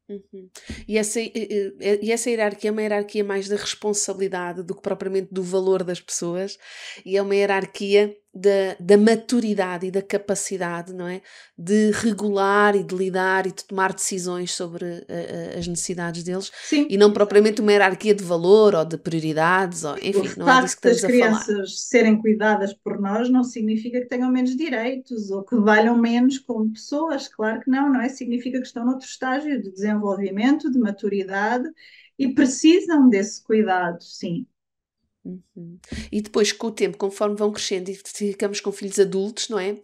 [0.08, 0.48] Uhum.
[0.86, 5.42] E, essa, e essa hierarquia é uma hierarquia mais da responsabilidade do que propriamente do
[5.42, 6.56] valor das pessoas,
[7.04, 11.22] e é uma hierarquia da, da, maturidade e da capacidade, não é?
[11.56, 16.86] De regular e de lidar e de tomar decisões sobre uh, as necessidades deles Sim.
[16.90, 20.62] e não propriamente uma hierarquia de valor ou de prioridades, ou, enfim, o não é
[20.62, 21.36] disso que estamos a falar.
[21.36, 25.96] as crianças serem cuidadas por nós não significa que tenham menos direitos ou que valham
[25.96, 28.08] menos como pessoas, claro que não, não é?
[28.08, 31.68] Significa que estão noutro estágio de desenvolvimento, de maturidade
[32.18, 34.46] e precisam desse cuidado, sim.
[35.24, 35.78] Uhum.
[36.12, 39.76] E depois, com o tempo, conforme vão crescendo e ficamos com filhos adultos, não é?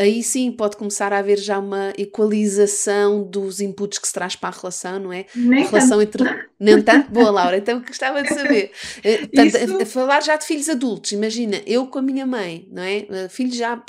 [0.00, 4.48] Aí sim pode começar a haver já uma equalização dos inputs que se traz para
[4.48, 5.26] a relação, não é?
[5.34, 6.22] Nem a relação tanto.
[6.22, 6.48] entre.
[6.58, 7.10] Nem tanto?
[7.10, 8.72] Boa, Laura, então gostava de saber.
[9.04, 9.82] Eh, Isso...
[9.82, 13.06] a, falar já de filhos adultos, imagina, eu com a minha mãe, não é?
[13.08, 13.82] Eh, filhos já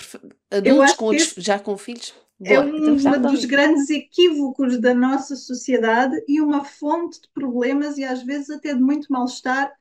[0.49, 2.13] adultos com outros, já com filhos.
[2.39, 7.97] Boa, é um então dos grandes equívocos da nossa sociedade e uma fonte de problemas
[7.97, 9.71] e às vezes até de muito mal-estar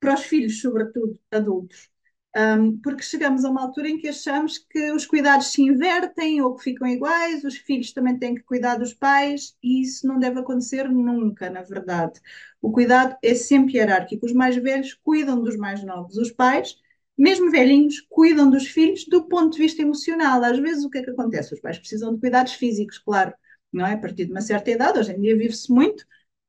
[0.00, 1.90] para os filhos, sobretudo adultos.
[2.36, 6.54] Um, porque chegamos a uma altura em que achamos que os cuidados se invertem ou
[6.54, 10.38] que ficam iguais, os filhos também têm que cuidar dos pais, e isso não deve
[10.38, 12.20] acontecer nunca, na verdade.
[12.60, 14.26] O cuidado é sempre hierárquico.
[14.26, 16.76] Os mais velhos cuidam dos mais novos, os pais,
[17.16, 20.42] mesmo velhinhos, cuidam dos filhos do ponto de vista emocional.
[20.44, 21.54] Às vezes, o que é que acontece?
[21.54, 23.34] Os pais precisam de cuidados físicos, claro,
[23.72, 23.94] não é?
[23.94, 26.04] A partir de uma certa idade, hoje em dia vive-se muito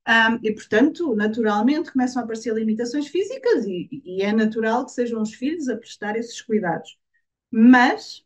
[0.10, 5.22] um, e, portanto, naturalmente começam a aparecer limitações físicas e, e, é natural que sejam
[5.22, 6.98] os filhos a prestar esses cuidados.
[7.52, 8.26] Mas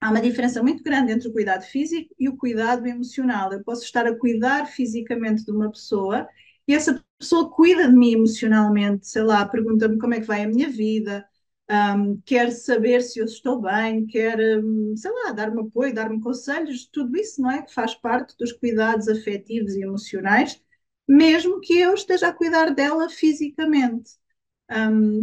[0.00, 3.52] há uma diferença muito grande entre o cuidado físico e o cuidado emocional.
[3.52, 6.28] Eu posso estar a cuidar fisicamente de uma pessoa
[6.68, 10.48] e essa pessoa cuida de mim emocionalmente, sei lá, pergunta-me como é que vai a
[10.48, 11.24] minha vida,
[11.70, 16.86] um, quer saber se eu estou bem, quer, um, sei lá, dar-me apoio, dar-me conselhos,
[16.86, 17.62] tudo isso, não é?
[17.62, 20.60] Que faz parte dos cuidados afetivos e emocionais
[21.08, 24.12] mesmo que eu esteja a cuidar dela fisicamente.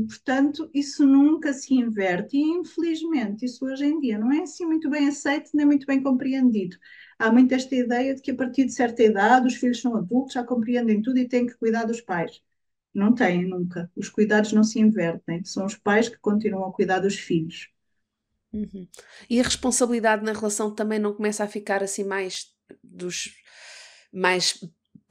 [0.07, 4.89] Portanto, isso nunca se inverte e, infelizmente, isso hoje em dia não é assim muito
[4.89, 6.77] bem aceito nem muito bem compreendido.
[7.19, 10.33] Há muito esta ideia de que a partir de certa idade os filhos são adultos,
[10.33, 12.41] já compreendem tudo e têm que cuidar dos pais.
[12.93, 13.91] Não têm nunca.
[13.95, 15.43] Os cuidados não se invertem.
[15.43, 17.69] São os pais que continuam a cuidar dos filhos.
[18.53, 18.87] Uhum.
[19.29, 22.53] E a responsabilidade na relação também não começa a ficar assim mais
[22.83, 23.33] dos
[24.13, 24.63] mais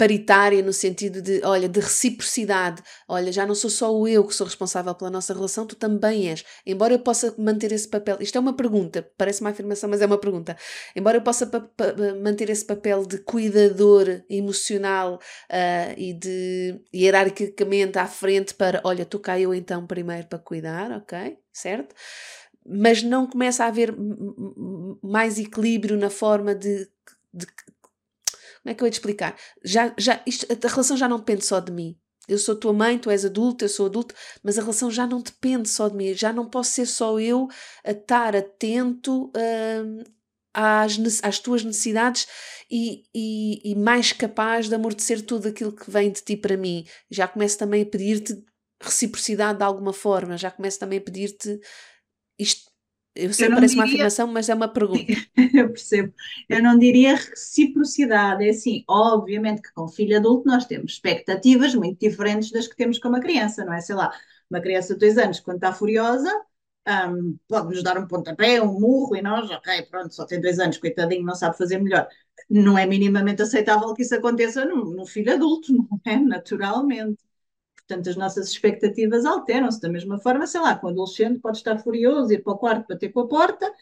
[0.03, 2.83] paritária no sentido de, olha, de reciprocidade.
[3.07, 6.45] Olha, já não sou só eu que sou responsável pela nossa relação, tu também és.
[6.67, 10.07] Embora eu possa manter esse papel, isto é uma pergunta, parece uma afirmação, mas é
[10.07, 10.57] uma pergunta.
[10.97, 11.49] Embora eu possa
[12.21, 19.21] manter esse papel de cuidador emocional uh, e de hierarquicamente à frente para, olha, tu
[19.21, 21.39] cá eu então primeiro para cuidar, ok?
[21.53, 21.95] Certo?
[22.67, 23.95] Mas não começa a haver
[25.01, 26.89] mais equilíbrio na forma de,
[27.33, 27.47] de
[28.63, 29.37] como é que eu ia te explicar?
[29.65, 31.99] Já, já, isto, a relação já não depende só de mim.
[32.29, 35.21] Eu sou tua mãe, tu és adulto, eu sou adulto, mas a relação já não
[35.21, 36.15] depende só de mim.
[36.15, 37.49] Já não posso ser só eu
[37.85, 40.05] a estar atento uh,
[40.55, 42.29] às, às tuas necessidades
[42.71, 46.87] e, e, e, mais capaz de amortecer tudo aquilo que vem de ti para mim.
[47.11, 48.45] Já começo também a pedir-te
[48.81, 51.61] reciprocidade de alguma forma, já começo também a pedir-te
[52.39, 52.72] isto
[53.15, 53.85] eu sei que parece diria...
[53.85, 55.13] uma afirmação, mas é uma pergunta.
[55.55, 56.15] eu percebo.
[56.49, 58.45] Eu não diria reciprocidade.
[58.45, 62.99] É assim, obviamente que com filho adulto nós temos expectativas muito diferentes das que temos
[62.99, 63.81] com uma criança, não é?
[63.81, 64.13] Sei lá,
[64.51, 66.31] uma criança de dois anos, quando está furiosa,
[66.89, 70.79] um, pode-nos dar um pontapé, um murro, e nós, ok, pronto, só tem dois anos,
[70.79, 72.09] coitadinho, não sabe fazer melhor.
[72.51, 76.17] Não é minimamente aceitável que isso aconteça num, filho adulto, não é?
[76.17, 77.19] Naturalmente.
[77.87, 81.79] Portanto, as nossas expectativas alteram-se da mesma forma, sei lá, com um adolescente pode estar
[81.79, 83.73] furioso, ir para o quarto, bater com a porta,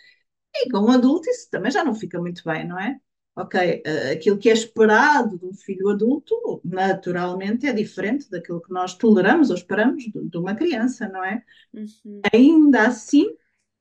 [0.54, 2.98] e com um adulto isso também já não fica muito bem, não é?
[3.36, 8.72] Ok, eh, aquilo que é esperado de um filho adulto, naturalmente, é diferente daquilo que
[8.72, 11.42] nós toleramos ou esperamos de, de uma criança, não é?
[11.72, 12.20] Uhum.
[12.32, 13.26] Ainda assim,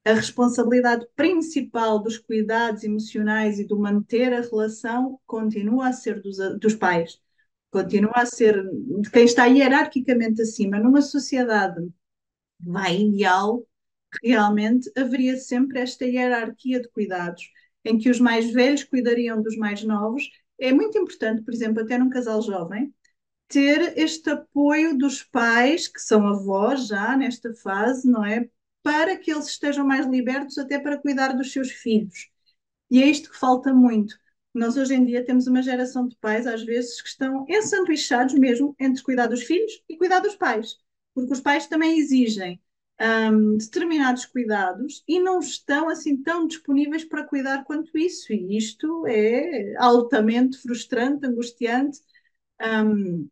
[0.06, 6.38] a responsabilidade principal dos cuidados emocionais e do manter a relação continua a ser dos,
[6.60, 7.20] dos pais
[7.72, 8.64] continua a ser
[9.12, 10.80] quem está hierarquicamente acima.
[10.80, 11.88] Numa sociedade
[12.60, 13.66] vai ideal,
[14.24, 17.44] realmente haveria sempre esta hierarquia de cuidados,
[17.86, 20.30] em que os mais velhos cuidariam dos mais novos.
[20.60, 22.94] É muito importante, por exemplo, até num casal jovem,
[23.48, 28.50] ter este apoio dos pais, que são avós já nesta fase, não é?
[28.84, 32.30] Para que eles estejam mais libertos até para cuidar dos seus filhos.
[32.90, 34.19] E é isto que falta muito
[34.54, 38.76] nós hoje em dia temos uma geração de pais, às vezes, que estão ensanduichados mesmo
[38.80, 40.78] entre cuidar dos filhos e cuidar dos pais,
[41.14, 42.62] porque os pais também exigem
[43.32, 49.06] um, determinados cuidados e não estão assim tão disponíveis para cuidar quanto isso, e isto
[49.08, 52.00] é altamente frustrante, angustiante.
[52.62, 53.30] Um,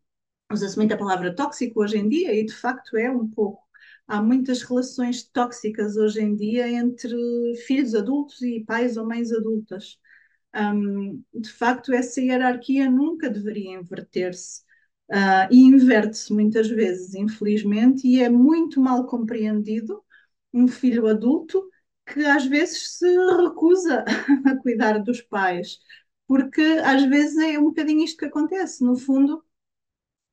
[0.52, 3.64] Usa-se muito a palavra tóxico hoje em dia, e de facto é um pouco
[4.08, 7.16] há muitas relações tóxicas hoje em dia entre
[7.66, 10.00] filhos adultos e pais ou mães adultas.
[10.58, 14.62] Um, de facto, essa hierarquia nunca deveria inverter-se.
[15.10, 20.04] Uh, e inverte-se muitas vezes, infelizmente, e é muito mal compreendido
[20.54, 21.64] um filho adulto
[22.06, 24.04] que às vezes se recusa
[24.46, 25.80] a cuidar dos pais,
[26.28, 28.84] porque às vezes é um bocadinho isto que acontece.
[28.84, 29.44] No fundo,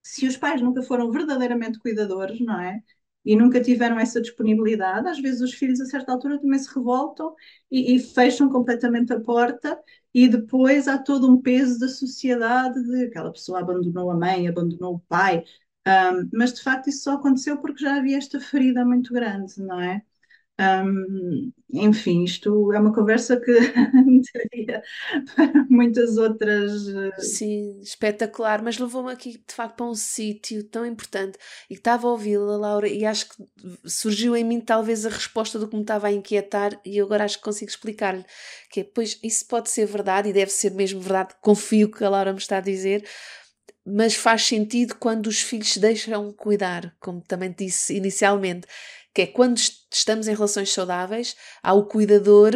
[0.03, 2.83] se os pais nunca foram verdadeiramente cuidadores, não é?
[3.25, 7.35] E nunca tiveram essa disponibilidade, às vezes os filhos a certa altura também se revoltam
[7.71, 9.79] e, e fecham completamente a porta
[10.13, 14.97] e depois há todo um peso da sociedade de aquela pessoa abandonou a mãe, abandonou
[14.97, 15.43] o pai,
[15.87, 19.81] um, mas de facto isso só aconteceu porque já havia esta ferida muito grande, não
[19.81, 20.03] é?
[20.61, 23.51] Um, enfim, isto é uma conversa que
[24.07, 24.23] me
[25.35, 26.89] para muitas outras.
[26.89, 31.37] Eh, Sim, espetacular, mas levou-me aqui de facto para um sítio tão importante
[31.69, 33.45] e estava a ouvi-la, Laura, e acho que
[33.85, 37.39] surgiu em mim talvez a resposta do que me estava a inquietar, e agora acho
[37.39, 38.25] que consigo explicar-lhe.
[38.71, 42.09] Que é, pois isso pode ser verdade e deve ser mesmo verdade, confio que a
[42.09, 43.05] Laura me está a dizer,
[43.85, 48.67] mas faz sentido quando os filhos deixam cuidar, como também disse inicialmente
[49.15, 49.59] que é quando
[49.93, 52.53] estamos em relações saudáveis, há o cuidador,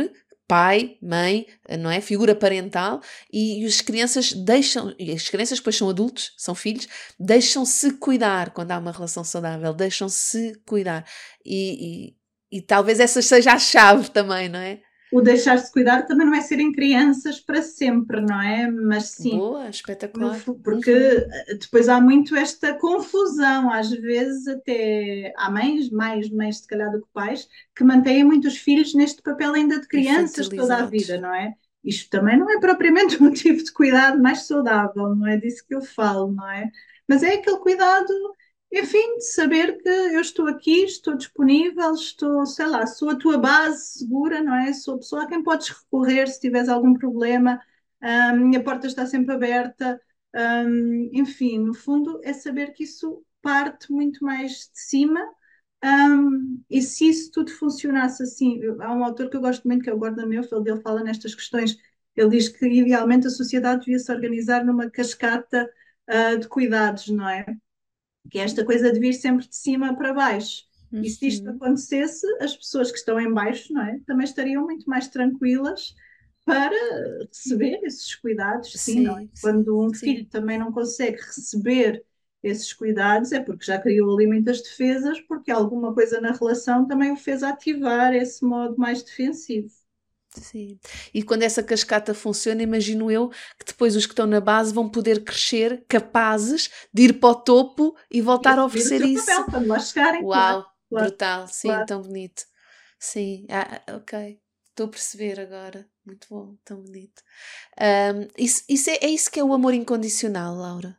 [0.49, 1.47] pai, mãe,
[1.79, 2.01] não é?
[2.01, 3.01] Figura parental,
[3.33, 6.89] e, as crianças deixam, e as crianças depois são adultos, são filhos,
[7.21, 11.07] deixam-se cuidar quando há uma relação saudável, deixam-se cuidar.
[11.45, 12.15] E,
[12.51, 14.81] e, e talvez essa seja a chave também, não é?
[15.13, 18.71] O deixar-se cuidar também não é serem crianças para sempre, não é?
[18.71, 19.39] Mas sim.
[19.39, 20.39] Boa, espetacular.
[20.63, 21.59] Porque uhum.
[21.59, 27.01] depois há muito esta confusão, às vezes até há mães, mais mães se calhar do
[27.01, 31.35] que pais, que mantêm muitos filhos neste papel ainda de crianças toda a vida, não
[31.35, 31.55] é?
[31.83, 35.75] Isto também não é propriamente um tipo de cuidado mais saudável, não é disso que
[35.75, 36.71] eu falo, não é?
[37.09, 38.13] Mas é aquele cuidado
[38.73, 43.39] enfim, de saber que eu estou aqui, estou disponível, estou, sei lá, sou a tua
[43.39, 44.73] base segura, não é?
[44.73, 47.61] Sou a pessoa a quem podes recorrer se tiveres algum problema,
[48.01, 50.01] a minha porta está sempre aberta,
[50.35, 55.21] um, enfim, no fundo é saber que isso parte muito mais de cima
[55.85, 59.91] um, e se isso tudo funcionasse assim, há um autor que eu gosto muito que
[59.91, 61.77] é o Gordon Neufeld, ele fala nestas questões,
[62.17, 65.71] ele diz que idealmente a sociedade devia se organizar numa cascata
[66.11, 67.47] uh, de cuidados, não é?
[68.31, 70.65] Que é esta coisa de vir sempre de cima para baixo.
[70.93, 71.03] Uhum.
[71.03, 71.57] E se isto uhum.
[71.57, 74.01] acontecesse, as pessoas que estão em baixo não é?
[74.07, 75.95] também estariam muito mais tranquilas
[76.45, 76.75] para
[77.27, 78.73] receber esses cuidados.
[78.73, 79.21] Sim, sim, é?
[79.21, 80.07] sim Quando um sim.
[80.07, 82.05] filho também não consegue receber
[82.43, 87.11] esses cuidados, é porque já criou ali muitas defesas, porque alguma coisa na relação também
[87.11, 89.71] o fez ativar esse modo mais defensivo.
[90.31, 90.79] Sim.
[91.13, 94.89] E quando essa cascata funciona, imagino eu que depois os que estão na base vão
[94.89, 99.27] poder crescer capazes de ir para o topo e voltar e a oferecer isso.
[99.27, 100.23] Papel, quando lá chegarem.
[100.23, 101.87] Uau, claro, brutal, sim, claro.
[101.87, 102.45] tão bonito.
[102.99, 104.41] Sim, ah, ok.
[104.71, 105.89] Estou a perceber agora.
[106.05, 107.23] Muito bom, tão bonito.
[107.81, 110.97] Um, isso, isso é, é isso que é o amor incondicional, Laura?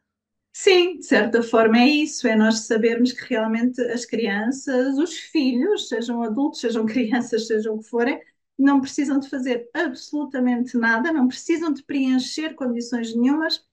[0.54, 5.88] Sim, de certa forma é isso, é nós sabermos que realmente as crianças, os filhos,
[5.88, 8.22] sejam adultos, sejam crianças, sejam o que forem,
[8.60, 13.64] não precisam de fazer absolutamente nada, não precisam de preencher condições nenhumas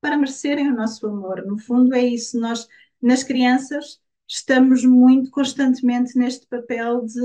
[0.00, 1.44] para merecerem o nosso amor.
[1.46, 2.38] No fundo, é isso.
[2.40, 2.68] Nós,
[3.02, 7.20] nas crianças, estamos muito constantemente neste papel de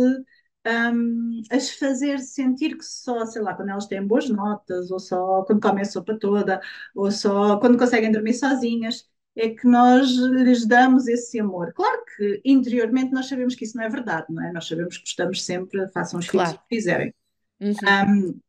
[0.68, 5.44] um, as fazer sentir que só, sei lá, quando elas têm boas notas, ou só
[5.44, 6.62] quando comem a sopa toda,
[6.96, 11.74] ou só quando conseguem dormir sozinhas, é que nós lhes damos esse amor.
[11.74, 14.52] Claro que interiormente nós sabemos que isso não é verdade, não é?
[14.52, 16.50] Nós sabemos que gostamos sempre, façam os claro.
[16.50, 17.14] filhos que fizerem.
[17.60, 17.74] Uhum.
[18.08, 18.40] Um,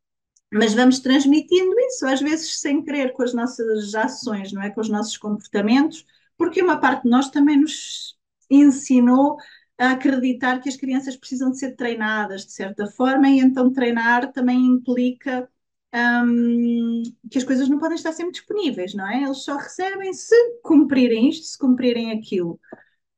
[0.53, 4.71] mas vamos transmitindo isso, às vezes sem querer, com as nossas ações, não é?
[4.71, 6.05] Com os nossos comportamentos,
[6.37, 8.19] porque uma parte de nós também nos
[8.51, 9.37] ensinou
[9.79, 14.31] a acreditar que as crianças precisam de ser treinadas de certa forma, e então treinar
[14.33, 15.49] também implica
[15.95, 19.23] um, que as coisas não podem estar sempre disponíveis, não é?
[19.23, 22.59] Eles só recebem se cumprirem isto, se cumprirem aquilo.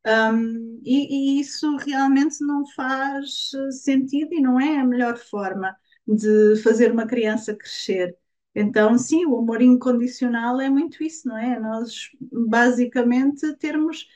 [0.06, 3.50] Um, e, e, isso realmente não faz
[3.82, 5.74] sentido e não é a melhor forma
[6.06, 8.16] de fazer uma criança crescer.
[8.54, 11.58] Então, sim, o amor incondicional é muito isso, não é?
[11.58, 14.06] Nós basicamente termos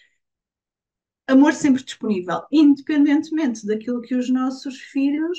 [1.26, 5.38] amor sempre disponível, independentemente daquilo que os nossos filhos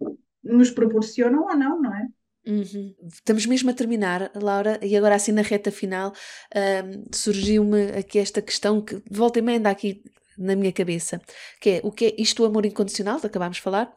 [0.00, 2.08] uh, nos proporcionam ou não, não é?
[2.48, 2.94] Uhum.
[3.12, 6.14] Estamos mesmo a terminar, Laura, e agora assim na reta final
[6.56, 10.02] um, surgiu-me aqui esta questão que volta e meia anda aqui
[10.38, 11.20] na minha cabeça,
[11.60, 13.94] que é o que é isto o amor incondicional, que acabámos de falar,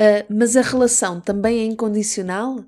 [0.00, 2.64] uh, mas a relação também é incondicional?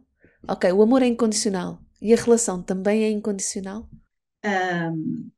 [0.47, 3.89] Ok, o amor é incondicional e a relação também é incondicional?
[4.45, 5.31] Um,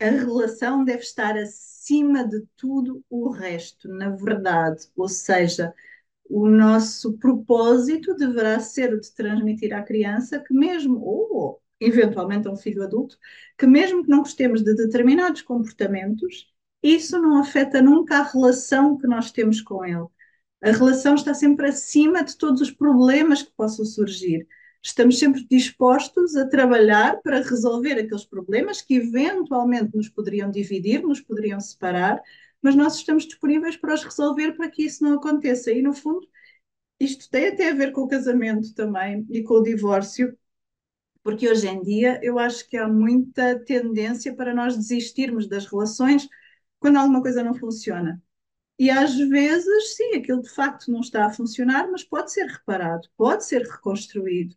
[0.00, 4.86] a relação deve estar acima de tudo o resto, na verdade.
[4.96, 5.74] Ou seja,
[6.28, 12.50] o nosso propósito deverá ser o de transmitir à criança que mesmo, ou eventualmente a
[12.50, 13.16] um filho adulto,
[13.58, 16.52] que mesmo que não gostemos de determinados comportamentos,
[16.82, 20.06] isso não afeta nunca a relação que nós temos com ele.
[20.62, 24.46] A relação está sempre acima de todos os problemas que possam surgir.
[24.82, 31.20] Estamos sempre dispostos a trabalhar para resolver aqueles problemas que eventualmente nos poderiam dividir, nos
[31.20, 32.22] poderiam separar,
[32.64, 35.70] mas nós estamos disponíveis para os resolver para que isso não aconteça.
[35.72, 36.26] E, no fundo,
[37.00, 40.36] isto tem até a ver com o casamento também e com o divórcio,
[41.22, 46.28] porque hoje em dia eu acho que há muita tendência para nós desistirmos das relações
[46.78, 48.22] quando alguma coisa não funciona.
[48.78, 53.08] E às vezes, sim, aquilo de facto não está a funcionar, mas pode ser reparado,
[53.16, 54.56] pode ser reconstruído.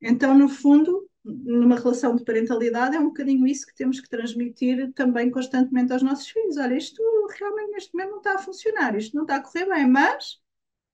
[0.00, 4.92] Então, no fundo, numa relação de parentalidade, é um bocadinho isso que temos que transmitir
[4.94, 6.56] também constantemente aos nossos filhos.
[6.56, 7.02] Olha, isto
[7.38, 10.40] realmente neste momento não está a funcionar, isto não está a correr bem, mas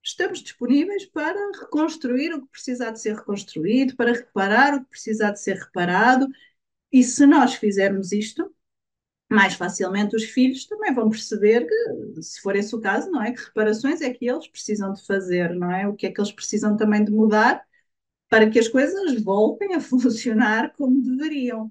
[0.03, 5.31] estamos disponíveis para reconstruir o que precisar de ser reconstruído, para reparar o que precisar
[5.31, 6.29] de ser reparado.
[6.93, 8.55] E se nós fizermos isto,
[9.31, 13.33] mais facilmente os filhos também vão perceber que, se for esse o caso, não é?
[13.33, 15.89] Que reparações é que eles precisam de fazer, não é?
[15.89, 17.65] O que é que eles precisam também de mudar
[18.29, 21.71] para que as coisas voltem a funcionar como deveriam.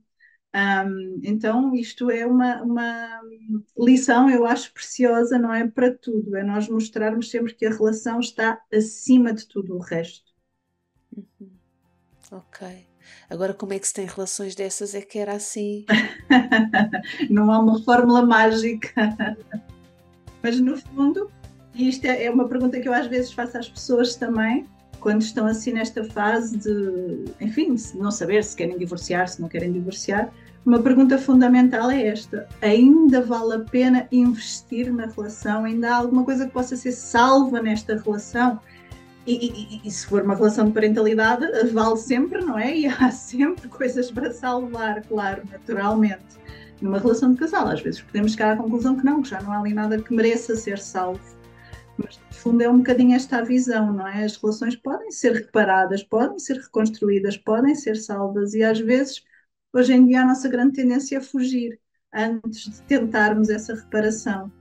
[0.56, 3.22] Um, então, isto é uma, uma,
[3.78, 5.68] lição, eu acho, preciosa, não é?
[5.68, 10.32] Para tudo, é nós mostrarmos sempre que a relação está acima de tudo o resto.
[11.16, 11.50] Uhum.
[12.32, 12.86] Ok.
[13.30, 14.94] Agora, como é que se tem relações dessas?
[14.94, 15.86] É que era assim.
[17.32, 18.94] não há uma fórmula mágica.
[20.44, 21.32] Mas, no fundo,
[21.74, 24.68] e isto é, é uma pergunta que eu às vezes faço às pessoas também,
[25.04, 29.70] quando estão assim nesta fase de, enfim, não saber se querem divorciar, se não querem
[29.70, 30.32] divorciar,
[30.66, 35.66] uma pergunta fundamental é esta: ainda vale a pena investir na relação?
[35.66, 38.62] Ainda há alguma coisa que possa ser salva nesta relação?
[39.28, 42.74] E, e, e, se for uma relação de parentalidade, vale sempre, não é?
[42.76, 46.42] E há sempre coisas para salvar, claro, naturalmente.
[46.82, 49.52] Numa relação de casal, às vezes podemos chegar à conclusão que não, que já não
[49.52, 51.22] há ali nada que mereça ser salvo.
[51.98, 54.26] Mas, fundo, é um bocadinho esta a visão, não é?
[54.26, 59.24] As relações podem ser reparadas, podem ser reconstruídas, podem ser salvas, e às vezes,
[59.74, 61.80] hoje em dia, a nossa grande tendência é fugir
[62.14, 64.52] antes de tentarmos essa reparação.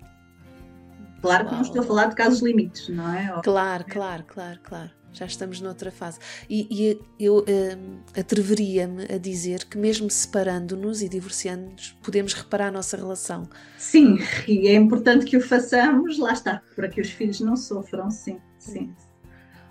[1.21, 3.41] Claro que não estou a falar de casos limites, não é?
[3.43, 5.02] Claro, claro, claro, claro.
[5.13, 6.19] Já estamos noutra fase.
[6.49, 12.71] E, e eu hum, atreveria-me a dizer que, mesmo separando-nos e divorciando-nos, podemos reparar a
[12.71, 13.49] nossa relação.
[13.77, 18.11] Sim, e é importante que o façamos, lá está, para que os filhos não sofram,
[18.11, 18.95] sim, sim.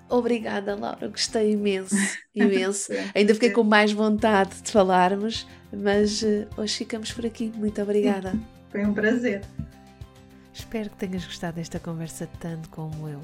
[0.07, 1.95] Obrigada, Laura, gostei imenso,
[2.35, 2.91] imenso.
[3.15, 7.51] Ainda fiquei com mais vontade de falarmos, mas uh, hoje ficamos por aqui.
[7.55, 8.33] Muito obrigada.
[8.69, 9.41] Foi um prazer.
[10.53, 13.21] Espero que tenhas gostado desta conversa tanto como eu.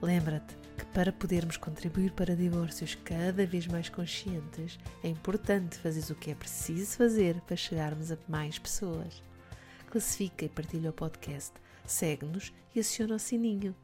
[0.00, 6.16] Lembra-te que para podermos contribuir para divórcios cada vez mais conscientes, é importante fazer o
[6.16, 9.22] que é preciso fazer para chegarmos a mais pessoas.
[9.90, 11.52] Classifica e partilha o podcast,
[11.86, 13.74] segue-nos e aciona o sininho.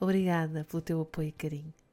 [0.00, 1.85] Obrigada pelo teu apoio e carinho.